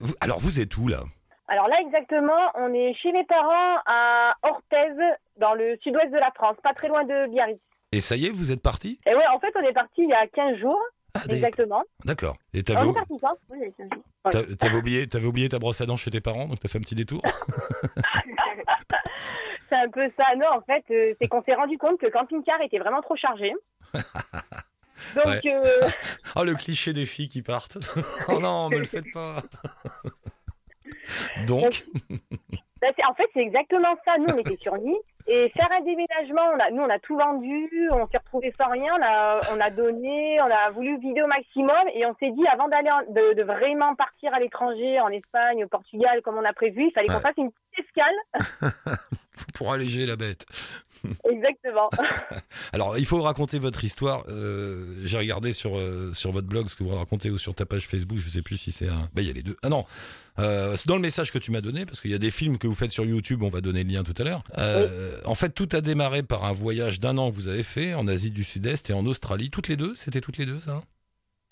vous- 0.00 0.14
Alors 0.20 0.38
vous 0.38 0.60
êtes 0.60 0.76
où 0.76 0.86
là? 0.88 1.00
Alors 1.48 1.68
là, 1.68 1.76
exactement, 1.80 2.50
on 2.54 2.72
est 2.72 2.94
chez 2.94 3.12
mes 3.12 3.24
parents 3.24 3.78
à 3.86 4.34
Orthez, 4.42 4.94
dans 5.38 5.54
le 5.54 5.76
sud-ouest 5.82 6.10
de 6.10 6.18
la 6.18 6.30
France, 6.34 6.56
pas 6.62 6.72
très 6.74 6.88
loin 6.88 7.04
de 7.04 7.28
Biarritz. 7.30 7.60
Et 7.92 8.00
ça 8.00 8.16
y 8.16 8.26
est, 8.26 8.30
vous 8.30 8.50
êtes 8.50 8.62
parti? 8.62 8.98
Et 9.06 9.14
ouais, 9.14 9.26
en 9.32 9.38
fait, 9.38 9.52
on 9.54 9.60
est 9.60 9.72
parti 9.74 10.02
il 10.02 10.08
y 10.08 10.14
a 10.14 10.26
15 10.26 10.56
jours, 10.58 10.80
Ah, 11.14 11.20
exactement. 11.30 11.82
D'accord. 12.04 12.36
Et 12.54 12.60
On 12.60 12.62
t'avais, 12.62 12.88
est 12.88 12.92
parti 12.94 13.14
quand 13.20 13.36
Oui, 13.50 13.58
il 13.60 13.66
y 13.66 13.68
a 13.68 13.72
15 13.76 13.88
jours. 13.92 14.04
Ouais. 14.24 14.56
t'avais 14.56 14.76
oublié, 14.76 15.06
t'avais 15.06 15.26
oublié 15.26 15.48
ta 15.50 15.58
brosse 15.58 15.80
à 15.82 15.86
dents 15.86 15.96
chez 15.98 16.10
tes 16.10 16.20
parents, 16.22 16.46
donc 16.46 16.58
t'as 16.60 16.68
fait 16.68 16.78
un 16.78 16.80
petit 16.80 16.94
détour? 16.94 17.20
C'est 19.68 19.76
un 19.76 19.88
peu 19.90 20.10
ça. 20.16 20.24
Non, 20.36 20.46
en 20.56 20.60
fait, 20.62 20.84
euh, 20.90 21.14
c'est 21.20 21.26
qu'on 21.28 21.42
s'est 21.42 21.54
rendu 21.54 21.78
compte 21.78 21.98
que 21.98 22.06
le 22.06 22.12
camping-car 22.12 22.60
était 22.62 22.78
vraiment 22.78 23.00
trop 23.02 23.16
chargé. 23.16 23.52
Donc, 25.14 25.24
Ouais. 25.26 25.40
euh, 25.46 25.88
Oh, 26.36 26.44
le 26.44 26.54
cliché 26.54 26.92
des 26.92 27.06
filles 27.06 27.28
qui 27.28 27.42
partent. 27.42 27.78
oh 28.28 28.38
non, 28.40 28.68
me 28.70 28.78
le 28.78 28.84
faites 28.84 29.10
pas. 29.12 29.36
Donc, 31.44 31.84
bah, 32.80 32.88
en 33.08 33.14
fait, 33.14 33.28
c'est 33.34 33.40
exactement 33.40 33.94
ça. 34.04 34.18
Nous, 34.18 34.26
on 34.34 34.38
était 34.38 34.56
sur 34.56 34.76
Nice. 34.76 34.96
Et 35.26 35.48
faire 35.56 35.70
un 35.72 35.80
déménagement, 35.80 36.42
on 36.54 36.60
a, 36.60 36.70
nous, 36.70 36.82
on 36.82 36.90
a 36.90 36.98
tout 36.98 37.16
vendu, 37.16 37.88
on 37.90 38.06
s'est 38.08 38.18
retrouvé 38.18 38.52
sans 38.60 38.68
rien, 38.68 38.92
on 38.98 39.02
a, 39.02 39.40
on 39.56 39.60
a 39.60 39.70
donné, 39.70 40.38
on 40.42 40.50
a 40.50 40.70
voulu 40.70 40.98
vider 40.98 41.22
au 41.22 41.26
maximum. 41.26 41.88
Et 41.94 42.04
on 42.04 42.14
s'est 42.16 42.30
dit, 42.30 42.46
avant 42.46 42.68
d'aller, 42.68 42.90
de, 43.08 43.32
de 43.32 43.42
vraiment 43.42 43.94
partir 43.94 44.34
à 44.34 44.40
l'étranger, 44.40 45.00
en 45.00 45.08
Espagne, 45.08 45.64
au 45.64 45.68
Portugal, 45.68 46.20
comme 46.22 46.36
on 46.36 46.44
a 46.44 46.52
prévu, 46.52 46.88
il 46.88 46.92
fallait 46.92 47.08
qu'on 47.08 47.20
fasse 47.20 47.38
une 47.38 47.50
petite 47.50 47.86
escale. 47.86 48.94
pour 49.54 49.72
alléger 49.72 50.04
la 50.06 50.16
bête. 50.16 50.44
Exactement. 51.30 51.90
Alors, 52.72 52.98
il 52.98 53.06
faut 53.06 53.20
raconter 53.22 53.58
votre 53.58 53.84
histoire. 53.84 54.24
Euh, 54.28 54.84
J'ai 55.04 55.18
regardé 55.18 55.52
sur, 55.52 55.76
euh, 55.76 56.12
sur 56.12 56.32
votre 56.32 56.46
blog 56.46 56.68
ce 56.68 56.76
que 56.76 56.84
vous 56.84 56.94
racontez 56.94 57.30
ou 57.30 57.38
sur 57.38 57.54
ta 57.54 57.66
page 57.66 57.86
Facebook. 57.86 58.18
Je 58.18 58.28
sais 58.28 58.42
plus 58.42 58.56
si 58.56 58.72
c'est 58.72 58.88
un. 58.88 59.08
Bah, 59.14 59.22
il 59.22 59.26
y 59.26 59.30
a 59.30 59.34
les 59.34 59.42
deux. 59.42 59.56
Ah 59.62 59.68
non. 59.68 59.84
Euh, 60.38 60.76
dans 60.86 60.96
le 60.96 61.02
message 61.02 61.32
que 61.32 61.38
tu 61.38 61.52
m'as 61.52 61.60
donné, 61.60 61.86
parce 61.86 62.00
qu'il 62.00 62.10
y 62.10 62.14
a 62.14 62.18
des 62.18 62.30
films 62.30 62.58
que 62.58 62.66
vous 62.66 62.74
faites 62.74 62.90
sur 62.90 63.04
YouTube, 63.04 63.42
on 63.42 63.50
va 63.50 63.60
donner 63.60 63.84
le 63.84 63.90
lien 63.90 64.02
tout 64.02 64.14
à 64.18 64.24
l'heure. 64.24 64.42
En 65.24 65.34
fait, 65.34 65.50
tout 65.50 65.68
a 65.72 65.80
démarré 65.80 66.22
par 66.22 66.44
un 66.44 66.52
voyage 66.52 67.00
d'un 67.00 67.18
an 67.18 67.30
que 67.30 67.36
vous 67.36 67.48
avez 67.48 67.62
fait 67.62 67.94
en 67.94 68.08
Asie 68.08 68.32
du 68.32 68.44
Sud-Est 68.44 68.90
et 68.90 68.92
en 68.92 69.06
Australie. 69.06 69.50
Toutes 69.50 69.68
les 69.68 69.76
deux 69.76 69.94
C'était 69.94 70.20
toutes 70.20 70.38
les 70.38 70.46
deux, 70.46 70.60
ça 70.60 70.72
hein? 70.72 70.80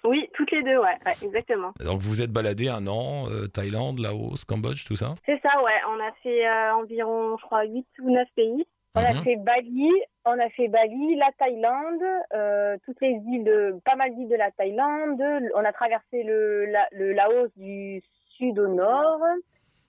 Oui, 0.05 0.29
toutes 0.35 0.51
les 0.51 0.63
deux, 0.63 0.79
ouais, 0.79 0.99
ouais, 1.07 1.15
exactement. 1.23 1.73
Donc, 1.85 2.01
vous 2.01 2.11
vous 2.11 2.23
êtes 2.23 2.33
baladé 2.33 2.69
un 2.69 2.87
an, 2.89 3.29
euh, 3.31 3.47
Thaïlande, 3.47 4.01
Laos, 4.01 4.45
Cambodge, 4.45 4.85
tout 4.85 4.97
ça? 4.97 5.15
C'est 5.27 5.41
ça, 5.43 5.63
ouais. 5.63 5.79
On 5.89 6.01
a 6.01 6.13
fait 6.23 6.47
euh, 6.47 6.75
environ, 6.75 7.37
je 7.37 7.43
crois, 7.45 7.65
8 7.65 7.87
ou 8.03 8.11
9 8.11 8.29
pays. 8.35 8.67
On 8.95 9.01
a 9.03 9.15
Mhm. 9.15 9.23
fait 9.23 9.37
Bali, 9.37 9.91
on 10.27 10.39
a 10.39 10.49
fait 10.51 10.69
Bali, 10.69 11.17
la 11.17 11.31
Thaïlande, 11.39 12.03
euh, 12.35 12.77
toutes 12.85 13.01
les 13.01 13.13
îles, 13.27 13.45
de, 13.45 13.79
pas 13.87 13.97
mal 13.97 14.15
d'îles 14.15 14.29
de 14.29 14.37
la 14.37 14.51
Thaïlande. 14.51 15.23
On 15.55 15.65
a 15.65 15.73
traversé 15.73 16.23
le, 16.23 16.67
la- 16.67 16.89
le 16.93 17.13
Laos 17.13 17.49
du 17.57 18.03
sud 18.37 18.59
au 18.59 18.69
nord. 18.69 19.21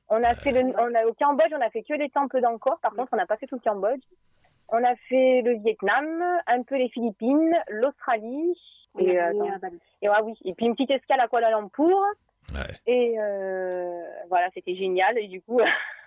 On 0.10 0.24
a 0.24 0.36
fait 0.36 0.52
le, 0.52 0.72
on 0.80 0.96
a, 0.96 1.06
au 1.06 1.14
Cambodge, 1.14 1.52
on 1.52 1.60
a 1.62 1.70
fait 1.70 1.84
que 1.84 1.94
les 1.94 2.10
temples 2.10 2.40
d'Angkor. 2.40 2.80
Par 2.82 2.94
contre, 2.94 3.10
on 3.14 3.18
n'a 3.18 3.26
pas 3.26 3.36
fait 3.36 3.48
tout 3.48 3.56
le 3.56 3.62
Cambodge. 3.70 4.02
On 4.70 4.82
a 4.84 4.96
fait 5.10 5.42
le 5.44 5.56
Vietnam, 5.58 6.24
un 6.48 6.64
peu 6.64 6.76
les 6.78 6.88
Philippines, 6.90 7.58
l'Australie. 7.70 8.58
Et, 9.00 9.20
euh, 9.20 9.32
et 10.02 10.08
ouais, 10.10 10.16
oui. 10.24 10.38
Et 10.46 10.54
puis 10.54 10.66
une 10.66 10.76
petite 10.76 10.92
escale 10.92 11.20
à 11.20 11.28
Kuala 11.28 11.50
Lumpur. 11.52 11.98
Ouais. 12.54 12.62
Et 12.88 13.16
euh, 13.20 14.02
voilà, 14.30 14.48
c'était 14.54 14.76
génial. 14.76 15.18
Et 15.18 15.28
du 15.28 15.42
coup, 15.42 15.60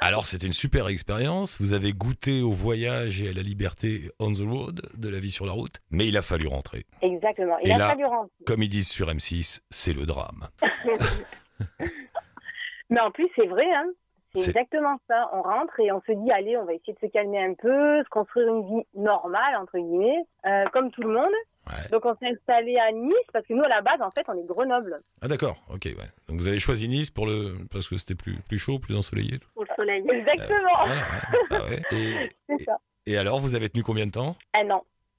Alors, 0.00 0.26
c'était 0.26 0.46
une 0.46 0.52
super 0.52 0.88
expérience. 0.88 1.58
Vous 1.60 1.72
avez 1.72 1.92
goûté 1.92 2.42
au 2.42 2.50
voyage 2.50 3.22
et 3.22 3.30
à 3.30 3.32
la 3.32 3.40
liberté 3.42 4.10
on 4.18 4.32
the 4.32 4.40
road, 4.46 4.82
de 4.96 5.08
la 5.08 5.18
vie 5.18 5.30
sur 5.30 5.46
la 5.46 5.52
route. 5.52 5.76
Mais 5.90 6.06
il 6.06 6.16
a 6.16 6.22
fallu 6.22 6.46
rentrer. 6.46 6.84
exactement. 7.00 7.56
Il 7.62 7.70
Et 7.70 7.72
a 7.72 7.78
là- 7.78 7.88
fallu 7.90 8.04
rentrer. 8.04 8.30
Comme 8.46 8.62
ils 8.62 8.68
disent 8.68 8.88
sur 8.90 9.08
M6, 9.08 9.60
c'est 9.70 9.94
le 9.94 10.04
drame. 10.04 10.48
Mais 12.90 13.00
en 13.00 13.10
plus, 13.10 13.28
c'est 13.36 13.46
vrai, 13.46 13.64
hein. 13.74 13.86
C'est 14.34 14.40
C'est- 14.40 14.50
exactement 14.50 14.98
ça. 15.08 15.30
On 15.32 15.42
rentre 15.42 15.78
et 15.80 15.92
on 15.92 16.00
se 16.06 16.12
dit, 16.12 16.30
allez, 16.32 16.56
on 16.56 16.64
va 16.64 16.74
essayer 16.74 16.92
de 16.92 16.98
se 16.98 17.06
calmer 17.10 17.42
un 17.42 17.54
peu, 17.54 18.02
se 18.02 18.08
construire 18.10 18.48
une 18.48 18.66
vie 18.78 18.84
normale, 18.94 19.56
entre 19.60 19.78
guillemets, 19.78 20.24
euh, 20.46 20.64
comme 20.72 20.90
tout 20.90 21.02
le 21.02 21.14
monde. 21.14 21.32
Ouais. 21.66 21.88
Donc, 21.90 22.04
on 22.04 22.14
s'est 22.16 22.28
installé 22.28 22.76
à 22.78 22.92
Nice 22.92 23.14
parce 23.32 23.46
que 23.46 23.54
nous, 23.54 23.62
à 23.64 23.68
la 23.68 23.80
base, 23.80 24.00
en 24.02 24.10
fait, 24.10 24.24
on 24.28 24.38
est 24.38 24.44
Grenoble. 24.46 25.00
Ah 25.22 25.28
d'accord, 25.28 25.56
ok, 25.72 25.84
ouais. 25.86 25.94
Donc 26.28 26.38
vous 26.38 26.48
avez 26.48 26.58
choisi 26.58 26.88
Nice 26.88 27.10
pour 27.10 27.26
le 27.26 27.54
parce 27.70 27.88
que 27.88 27.96
c'était 27.96 28.14
plus, 28.14 28.36
plus 28.48 28.58
chaud, 28.58 28.78
plus 28.78 28.94
ensoleillé. 28.96 29.38
tout. 29.38 29.48
Pour 29.54 29.64
le 29.64 29.70
soleil. 29.76 30.04
Exactement. 30.12 30.84
Voilà, 30.84 31.00
ouais. 31.00 31.38
Ah 31.50 31.64
ouais. 31.64 31.82
Et, 31.98 32.30
C'est 32.48 32.64
ça. 32.64 32.78
et 33.06 33.16
alors, 33.16 33.40
vous 33.40 33.54
avez 33.54 33.68
tenu 33.70 33.82
combien 33.82 34.06
de 34.06 34.12
temps? 34.12 34.36
Un 34.58 34.70
an. 34.70 34.84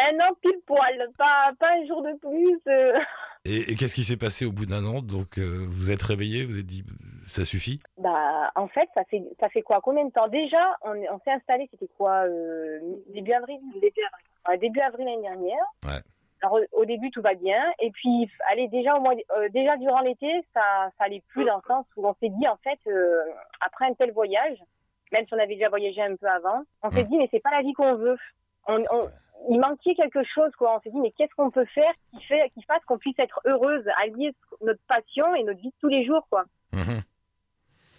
un 0.00 0.18
an 0.20 0.34
pile 0.42 0.60
poil. 0.66 1.08
Pas, 1.18 1.52
pas 1.58 1.70
un 1.80 1.86
jour 1.86 2.02
de 2.02 2.16
plus. 2.18 2.60
euh. 2.68 2.98
Et, 3.44 3.72
et 3.72 3.76
qu'est-ce 3.76 3.94
qui 3.94 4.04
s'est 4.04 4.16
passé 4.16 4.44
au 4.44 4.52
bout 4.52 4.66
d'un 4.66 4.84
an? 4.84 5.02
Donc 5.02 5.38
euh, 5.38 5.64
vous 5.68 5.90
êtes 5.90 6.02
réveillé, 6.02 6.44
vous 6.44 6.58
êtes 6.60 6.66
dit 6.66 6.84
ça 7.24 7.44
suffit? 7.44 7.80
Bah, 7.98 8.50
en 8.54 8.68
fait, 8.68 8.88
ça 8.94 9.02
fait, 9.10 9.22
ça 9.40 9.48
fait 9.48 9.62
quoi? 9.62 9.80
Combien 9.82 10.04
de 10.04 10.12
temps? 10.12 10.28
Déjà, 10.28 10.76
on, 10.82 10.90
on 10.92 11.18
s'est 11.24 11.32
installé, 11.32 11.68
c'était 11.72 11.88
quoi 11.98 12.24
euh, 12.26 12.78
Début 13.12 13.32
avril? 13.32 13.58
Début 13.74 13.86
avril. 14.12 14.26
Ouais, 14.48 14.58
début 14.58 14.80
avril 14.80 15.06
l'année 15.06 15.22
dernière. 15.22 15.64
Ouais. 15.84 16.00
Alors, 16.42 16.58
au, 16.72 16.84
début, 16.84 17.10
tout 17.12 17.22
va 17.22 17.34
bien. 17.34 17.62
Et 17.78 17.90
puis, 17.92 18.28
allez, 18.50 18.66
déjà, 18.68 18.96
au 18.96 19.00
mois, 19.00 19.14
euh, 19.36 19.48
déjà 19.50 19.76
durant 19.76 20.00
l'été, 20.00 20.28
ça, 20.52 20.90
ça 20.98 21.04
allait 21.04 21.22
plus 21.28 21.44
dans 21.44 21.56
le 21.56 21.62
sens 21.68 21.86
où 21.96 22.06
on 22.06 22.14
s'est 22.14 22.30
dit, 22.30 22.48
en 22.48 22.56
fait, 22.56 22.78
euh, 22.88 23.22
après 23.60 23.86
un 23.86 23.94
tel 23.94 24.10
voyage, 24.12 24.58
même 25.12 25.24
si 25.26 25.34
on 25.34 25.38
avait 25.38 25.54
déjà 25.54 25.68
voyagé 25.68 26.02
un 26.02 26.16
peu 26.16 26.26
avant, 26.26 26.62
on 26.82 26.90
s'est 26.90 27.04
dit, 27.04 27.16
mais 27.16 27.28
c'est 27.30 27.38
pas 27.40 27.52
la 27.52 27.62
vie 27.62 27.72
qu'on 27.74 27.94
veut. 27.94 28.16
On, 28.66 28.76
on- 28.90 29.08
il 29.50 29.58
manquait 29.58 29.94
quelque 29.94 30.22
chose, 30.24 30.50
quoi. 30.56 30.76
On 30.76 30.80
s'est 30.80 30.90
dit, 30.90 31.00
mais 31.00 31.10
qu'est-ce 31.12 31.34
qu'on 31.34 31.50
peut 31.50 31.64
faire 31.66 31.92
qui, 32.10 32.24
fait, 32.24 32.50
qui 32.54 32.62
fasse 32.62 32.84
qu'on 32.86 32.98
puisse 32.98 33.18
être 33.18 33.40
heureuse, 33.44 33.84
allier 34.02 34.32
notre 34.62 34.80
passion 34.88 35.34
et 35.34 35.42
notre 35.44 35.60
vie 35.60 35.70
de 35.70 35.74
tous 35.80 35.88
les 35.88 36.04
jours, 36.04 36.26
quoi. 36.30 36.44
Mhm. 36.72 37.02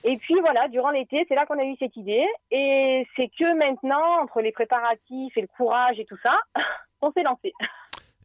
Et 0.03 0.17
puis 0.17 0.35
voilà, 0.41 0.67
durant 0.67 0.91
l'été, 0.91 1.25
c'est 1.27 1.35
là 1.35 1.45
qu'on 1.45 1.59
a 1.59 1.63
eu 1.63 1.75
cette 1.79 1.95
idée. 1.95 2.25
Et 2.51 3.07
c'est 3.15 3.29
que 3.39 3.57
maintenant, 3.57 4.21
entre 4.21 4.41
les 4.41 4.51
préparatifs 4.51 5.37
et 5.37 5.41
le 5.41 5.47
courage 5.47 5.99
et 5.99 6.05
tout 6.05 6.17
ça, 6.23 6.37
on 7.01 7.11
s'est 7.11 7.23
lancé. 7.23 7.53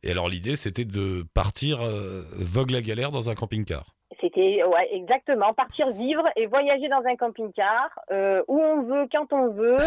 Et 0.03 0.11
alors 0.11 0.29
l'idée 0.29 0.55
c'était 0.55 0.85
de 0.85 1.25
partir 1.35 1.83
euh, 1.83 2.23
vogue 2.39 2.71
la 2.71 2.81
galère 2.81 3.11
dans 3.11 3.31
un 3.31 3.35
camping-car. 3.35 3.95
C'était 4.21 4.63
ouais, 4.65 4.89
exactement 4.93 5.55
partir 5.55 5.91
vivre 5.91 6.25
et 6.37 6.47
voyager 6.47 6.89
dans 6.89 7.03
un 7.05 7.17
camping-car 7.17 7.91
euh, 8.11 8.43
où 8.49 8.59
on 8.59 8.83
veut, 8.83 9.07
quand 9.13 9.33
on 9.33 9.53
veut. 9.53 9.77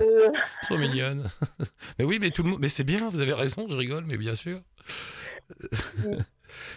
Euh, 0.00 0.30
sont 0.62 0.78
mignonnes. 0.78 1.24
mais 1.98 2.04
oui, 2.04 2.18
mais 2.20 2.30
tout 2.30 2.44
le 2.44 2.50
monde. 2.50 2.60
Mais 2.60 2.68
c'est 2.68 2.84
bien, 2.84 3.08
vous 3.10 3.20
avez 3.20 3.32
raison, 3.32 3.66
je 3.68 3.76
rigole, 3.76 4.04
mais 4.08 4.16
bien 4.16 4.36
sûr. 4.36 4.60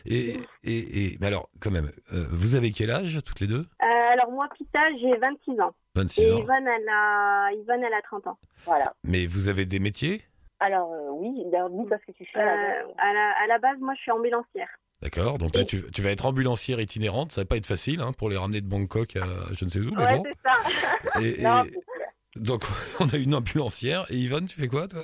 Et, 0.06 0.38
et, 0.64 1.06
et- 1.14 1.18
mais 1.20 1.28
alors, 1.28 1.50
quand 1.60 1.72
même, 1.72 1.92
euh, 2.14 2.26
vous 2.32 2.56
avez 2.56 2.72
quel 2.72 2.92
âge 2.92 3.20
toutes 3.26 3.40
les 3.40 3.48
deux? 3.48 3.66
Euh, 3.82 4.12
alors 4.14 4.32
moi, 4.32 4.48
Pita, 4.58 4.80
j'ai 5.00 5.18
26 5.18 5.60
ans. 5.62 5.74
26 5.96 6.22
Et 6.22 6.32
ans. 6.32 6.38
Yvonne, 6.40 6.68
elle 6.68 6.90
a, 6.90 7.52
Yvonne, 7.54 7.84
elle 7.84 7.94
a 7.94 8.02
30 8.02 8.28
ans. 8.28 8.38
voilà. 8.66 8.94
Mais 9.04 9.26
vous 9.26 9.48
avez 9.50 9.66
des 9.66 9.80
métiers? 9.80 10.22
Alors 10.60 10.92
euh, 10.94 11.10
oui, 11.14 11.32
d'ailleurs, 11.52 11.70
dis-toi 11.70 11.98
ce 12.06 12.12
que 12.12 12.18
tu 12.18 12.26
fais. 12.32 12.40
Euh, 12.40 12.84
à, 12.98 13.14
la, 13.14 13.32
à 13.44 13.48
la 13.48 13.58
base, 13.60 13.78
moi, 13.80 13.94
je 13.96 14.02
suis 14.02 14.12
ambulancière. 14.12 14.70
D'accord, 15.02 15.40
donc 15.40 15.56
là 15.56 15.66
tu, 15.66 15.82
tu 15.92 16.04
vas 16.04 16.12
être 16.12 16.28
ambulancière 16.28 16.80
itinérante, 16.80 17.32
ça 17.32 17.42
va 17.42 17.46
pas 17.46 17.58
être 17.58 17.66
facile 17.66 18.02
hein, 18.02 18.12
pour 18.16 18.30
les 18.30 18.38
ramener 18.38 18.62
de 18.62 18.68
Bangkok 18.68 19.16
à 19.16 19.26
je 19.52 19.66
ne 19.66 19.70
sais 19.72 19.80
où, 19.80 19.90
mais 19.98 20.06
Ouais, 20.06 20.16
bon. 20.18 20.24
c'est 20.26 20.38
ça. 20.44 21.20
Et- 21.22 21.42
et- 21.42 21.44
Non, 21.44 21.64
c'est- 21.64 22.40
donc 22.44 22.62
on 23.00 23.10
a 23.10 23.18
une 23.18 23.34
ambulancière. 23.34 24.06
Et 24.12 24.18
Yvonne, 24.18 24.46
tu 24.46 24.60
fais 24.60 24.68
quoi 24.68 24.88
toi? 24.88 25.02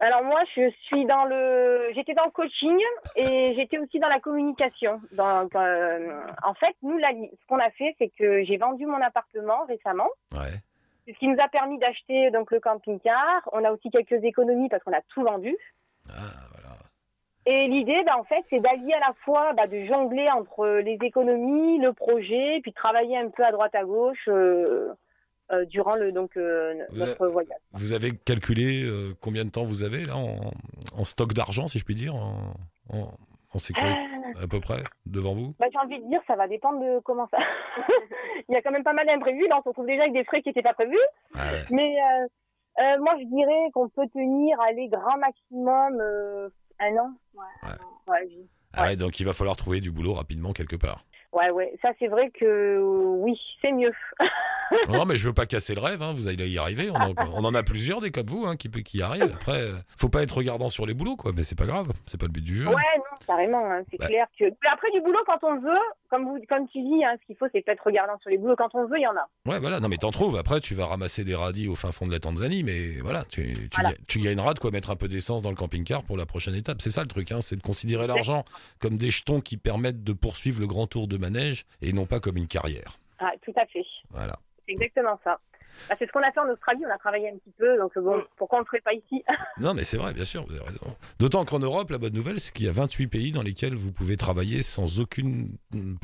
Alors 0.00 0.22
moi, 0.24 0.40
je 0.56 0.70
suis 0.86 1.04
dans 1.06 1.24
le, 1.24 1.90
j'étais 1.94 2.14
dans 2.14 2.24
le 2.24 2.30
coaching 2.30 2.76
et 3.16 3.54
j'étais 3.54 3.78
aussi 3.78 3.98
dans 4.00 4.08
la 4.08 4.20
communication. 4.20 5.00
Donc, 5.12 5.54
euh, 5.54 6.20
en 6.44 6.54
fait, 6.54 6.74
nous, 6.82 6.98
la- 6.98 7.10
ce 7.12 7.46
qu'on 7.48 7.58
a 7.58 7.70
fait, 7.70 7.94
c'est 7.98 8.10
que 8.18 8.42
j'ai 8.44 8.56
vendu 8.56 8.86
mon 8.86 9.00
appartement 9.00 9.64
récemment. 9.66 10.08
Ouais. 10.32 10.58
Ce 11.06 11.12
qui 11.18 11.28
nous 11.28 11.40
a 11.40 11.48
permis 11.48 11.78
d'acheter 11.78 12.30
donc 12.30 12.50
le 12.50 12.60
camping-car. 12.60 13.48
On 13.52 13.64
a 13.64 13.72
aussi 13.72 13.90
quelques 13.90 14.22
économies 14.24 14.68
parce 14.68 14.82
qu'on 14.84 14.92
a 14.92 15.02
tout 15.08 15.22
vendu. 15.22 15.56
Ah, 16.10 16.30
voilà. 16.52 16.76
Et 17.44 17.66
l'idée, 17.66 18.02
bah, 18.04 18.16
en 18.18 18.24
fait, 18.24 18.44
c'est 18.50 18.60
d'allier 18.60 18.94
à 18.94 19.00
la 19.00 19.12
fois 19.24 19.52
bah, 19.52 19.66
de 19.66 19.84
jongler 19.86 20.28
entre 20.30 20.66
les 20.66 20.98
économies, 21.02 21.78
le 21.78 21.92
projet, 21.92 22.60
puis 22.62 22.72
travailler 22.72 23.18
un 23.18 23.30
peu 23.30 23.44
à 23.44 23.50
droite 23.50 23.74
à 23.74 23.82
gauche 23.84 24.28
euh, 24.28 24.32
euh, 24.32 24.94
durant 25.70 25.96
le 25.96 26.12
donc 26.12 26.36
euh, 26.36 26.74
Vous 26.90 27.00
notre 27.00 27.26
voyage. 27.28 27.58
Vous 27.72 27.92
avez 27.92 28.12
calculé 28.16 28.84
euh, 28.84 29.14
combien 29.20 29.44
de 29.44 29.50
temps 29.50 29.64
vous 29.64 29.82
avez 29.82 30.04
là 30.06 30.16
en, 30.16 30.50
en 30.96 31.04
stock 31.04 31.32
d'argent, 31.34 31.68
si 31.68 31.78
je 31.78 31.84
puis 31.84 31.94
dire, 31.94 32.14
en, 32.14 32.54
en, 32.90 33.08
en 33.54 33.58
sécurité, 33.58 33.98
à 34.42 34.46
peu 34.48 34.60
près, 34.60 34.82
devant 35.06 35.34
vous? 35.34 35.54
Bah, 35.60 35.66
j'ai 35.72 35.78
envie 35.78 36.02
de 36.02 36.08
dire, 36.08 36.20
ça 36.26 36.36
va 36.36 36.48
dépendre 36.48 36.80
de 36.80 37.00
comment 37.00 37.28
ça. 37.30 37.38
Il 38.48 38.54
y 38.54 38.56
a 38.56 38.62
quand 38.62 38.70
même 38.72 38.82
pas 38.84 38.92
mal 38.94 39.06
d'imprévus. 39.06 39.46
Là, 39.48 39.56
on 39.58 39.62
se 39.62 39.68
retrouve 39.68 39.86
déjà 39.86 40.02
avec 40.02 40.14
des 40.14 40.24
frais 40.24 40.40
qui 40.42 40.48
n'étaient 40.48 40.62
pas 40.62 40.74
prévus. 40.74 40.96
Ah 41.34 41.44
ouais. 41.52 41.62
Mais 41.70 41.94
euh, 41.96 42.26
euh, 42.82 42.98
moi, 43.00 43.14
je 43.20 43.24
dirais 43.26 43.70
qu'on 43.74 43.88
peut 43.88 44.08
tenir, 44.12 44.58
aller 44.60 44.88
grand 44.88 45.18
maximum, 45.18 46.00
euh, 46.00 46.48
un 46.80 46.96
an. 46.96 47.10
Ouais. 47.34 47.68
Ouais, 48.08 48.28
je- 48.30 48.46
Ah 48.72 48.84
ouais, 48.84 48.96
donc 48.96 49.20
il 49.20 49.26
va 49.26 49.32
falloir 49.34 49.56
trouver 49.56 49.80
du 49.80 49.90
boulot 49.90 50.14
rapidement 50.14 50.52
quelque 50.52 50.76
part. 50.76 51.04
Ouais, 51.32 51.50
ouais. 51.50 51.72
Ça, 51.82 51.90
c'est 51.98 52.08
vrai 52.08 52.30
que 52.30 52.44
euh, 52.44 52.80
oui, 52.82 53.38
c'est 53.60 53.72
mieux. 53.72 53.92
Non, 54.88 55.04
mais 55.04 55.16
je 55.18 55.28
veux 55.28 55.34
pas 55.34 55.44
casser 55.44 55.74
le 55.74 55.82
rêve, 55.82 56.00
hein, 56.00 56.14
vous 56.14 56.28
allez 56.28 56.48
y 56.48 56.56
arriver. 56.58 56.88
On 56.90 56.94
en, 56.94 57.12
on 57.34 57.44
en 57.44 57.54
a 57.54 57.62
plusieurs 57.62 58.00
des 58.00 58.10
comme 58.10 58.24
vous 58.26 58.46
hein, 58.46 58.56
qui, 58.56 58.70
peut- 58.70 58.80
qui 58.80 58.98
y 58.98 59.02
arrivent. 59.02 59.34
Après, 59.34 59.60
euh, 59.60 59.72
faut 59.98 60.08
pas 60.08 60.22
être 60.22 60.38
regardant 60.38 60.70
sur 60.70 60.86
les 60.86 60.94
boulots, 60.94 61.16
quoi. 61.16 61.32
Mais 61.36 61.44
c'est 61.44 61.58
pas 61.58 61.66
grave, 61.66 61.88
c'est 62.06 62.18
pas 62.18 62.24
le 62.24 62.32
but 62.32 62.42
du 62.42 62.56
jeu. 62.56 62.66
Ouais, 62.68 62.74
non, 62.96 63.18
carrément. 63.26 63.70
hein, 63.70 63.82
c'est 63.90 63.98
clair 63.98 64.26
que. 64.38 64.44
Mais 64.44 64.68
après, 64.72 64.90
du 64.94 65.02
boulot, 65.02 65.18
quand 65.26 65.36
on 65.42 65.60
veut, 65.60 65.76
comme, 66.12 66.24
vous, 66.28 66.38
comme 66.46 66.68
tu 66.68 66.82
dis, 66.82 67.02
hein, 67.04 67.16
ce 67.20 67.26
qu'il 67.26 67.36
faut, 67.36 67.46
c'est 67.52 67.62
peut-être 67.64 67.82
regardant 67.84 68.18
sur 68.20 68.28
les 68.28 68.36
boulots. 68.36 68.54
Quand 68.54 68.68
on 68.74 68.86
veut, 68.86 68.98
il 68.98 69.02
y 69.02 69.06
en 69.06 69.16
a. 69.16 69.26
Ouais, 69.50 69.58
voilà. 69.58 69.80
Non, 69.80 69.88
mais 69.88 69.96
t'en 69.96 70.10
trouves. 70.10 70.36
Après, 70.36 70.60
tu 70.60 70.74
vas 70.74 70.84
ramasser 70.84 71.24
des 71.24 71.34
radis 71.34 71.68
au 71.68 71.74
fin 71.74 71.90
fond 71.90 72.06
de 72.06 72.12
la 72.12 72.18
Tanzanie, 72.20 72.62
mais 72.62 73.00
voilà, 73.00 73.24
tu, 73.24 73.54
tu, 73.54 73.68
Voilà. 73.80 73.96
tu 74.06 74.18
gagneras 74.20 74.52
de 74.52 74.58
quoi 74.58 74.70
mettre 74.70 74.90
un 74.90 74.96
peu 74.96 75.08
d'essence 75.08 75.40
dans 75.42 75.48
le 75.48 75.56
camping-car 75.56 76.02
pour 76.04 76.18
la 76.18 76.26
prochaine 76.26 76.54
étape. 76.54 76.82
C'est 76.82 76.90
ça 76.90 77.00
le 77.00 77.08
truc, 77.08 77.32
hein, 77.32 77.40
c'est 77.40 77.56
de 77.56 77.62
considérer 77.62 78.06
l'argent 78.06 78.44
comme 78.78 78.98
des 78.98 79.10
jetons 79.10 79.40
qui 79.40 79.56
permettent 79.56 80.04
de 80.04 80.12
poursuivre 80.12 80.60
le 80.60 80.66
grand 80.66 80.86
tour 80.86 81.08
de 81.08 81.16
manège 81.16 81.64
et 81.80 81.94
non 81.94 82.04
pas 82.04 82.20
comme 82.20 82.36
une 82.36 82.46
carrière. 82.46 82.98
Ah, 83.18 83.32
tout 83.42 83.52
à 83.56 83.64
fait. 83.66 83.84
Voilà. 84.10 84.38
C'est 84.66 84.72
exactement 84.72 85.18
ça. 85.24 85.38
Bah, 85.88 85.96
c'est 85.98 86.06
ce 86.06 86.12
qu'on 86.12 86.22
a 86.22 86.30
fait 86.32 86.40
en 86.40 86.48
Australie. 86.48 86.82
On 86.86 86.90
a 86.90 86.98
travaillé 86.98 87.28
un 87.28 87.36
petit 87.36 87.52
peu. 87.58 87.76
Donc, 87.78 87.96
bon, 87.98 88.22
pourquoi 88.36 88.58
on 88.58 88.60
ne 88.62 88.64
le 88.64 88.68
ferait 88.68 88.80
pas 88.82 88.92
ici? 88.94 89.22
Non, 89.60 89.74
mais 89.74 89.84
c'est 89.84 89.96
vrai, 89.96 90.12
bien 90.12 90.24
sûr, 90.24 90.44
vous 90.46 90.54
avez 90.54 90.64
raison. 90.64 90.96
D'autant 91.18 91.44
qu'en 91.44 91.58
Europe, 91.58 91.90
la 91.90 91.98
bonne 91.98 92.14
nouvelle, 92.14 92.40
c'est 92.40 92.52
qu'il 92.52 92.66
y 92.66 92.68
a 92.68 92.72
28 92.72 93.06
pays 93.08 93.32
dans 93.32 93.42
lesquels 93.42 93.74
vous 93.74 93.92
pouvez 93.92 94.16
travailler 94.16 94.62
sans, 94.62 95.00
aucune, 95.00 95.56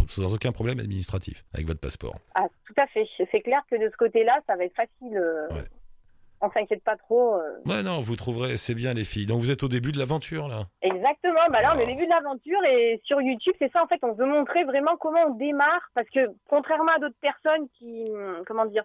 sans 0.08 0.34
aucun 0.34 0.52
problème 0.52 0.78
administratif 0.80 1.44
avec 1.54 1.66
votre 1.66 1.80
passeport. 1.80 2.16
Ah, 2.34 2.46
tout 2.66 2.74
à 2.76 2.86
fait. 2.88 3.06
C'est 3.30 3.40
clair 3.40 3.60
que 3.70 3.76
de 3.76 3.90
ce 3.90 3.96
côté-là, 3.96 4.38
ça 4.46 4.56
va 4.56 4.64
être 4.64 4.74
facile. 4.76 5.16
euh, 5.16 5.48
Ouais. 5.50 5.64
On 6.40 6.48
s'inquiète 6.52 6.84
pas 6.84 6.96
trop. 6.96 7.34
euh. 7.34 7.58
Ouais, 7.66 7.82
non, 7.82 8.00
vous 8.00 8.14
trouverez, 8.14 8.58
c'est 8.58 8.74
bien 8.76 8.94
les 8.94 9.04
filles. 9.04 9.26
Donc 9.26 9.40
vous 9.40 9.50
êtes 9.50 9.64
au 9.64 9.68
début 9.68 9.90
de 9.90 9.98
l'aventure, 9.98 10.46
là? 10.46 10.66
Exactement. 10.82 11.40
Bah 11.50 11.60
là, 11.62 11.72
on 11.74 11.78
est 11.80 11.82
au 11.82 11.86
Ah. 11.88 11.90
début 11.90 12.04
de 12.04 12.10
l'aventure 12.10 12.64
et 12.64 13.00
sur 13.04 13.20
YouTube, 13.20 13.54
c'est 13.58 13.72
ça 13.72 13.82
en 13.82 13.88
fait. 13.88 13.98
On 14.02 14.12
veut 14.12 14.24
montrer 14.24 14.62
vraiment 14.62 14.96
comment 15.00 15.24
on 15.26 15.34
démarre 15.34 15.90
parce 15.96 16.08
que 16.10 16.20
contrairement 16.48 16.92
à 16.94 17.00
d'autres 17.00 17.18
personnes 17.20 17.66
qui, 17.76 18.04
comment 18.46 18.66
dire, 18.66 18.84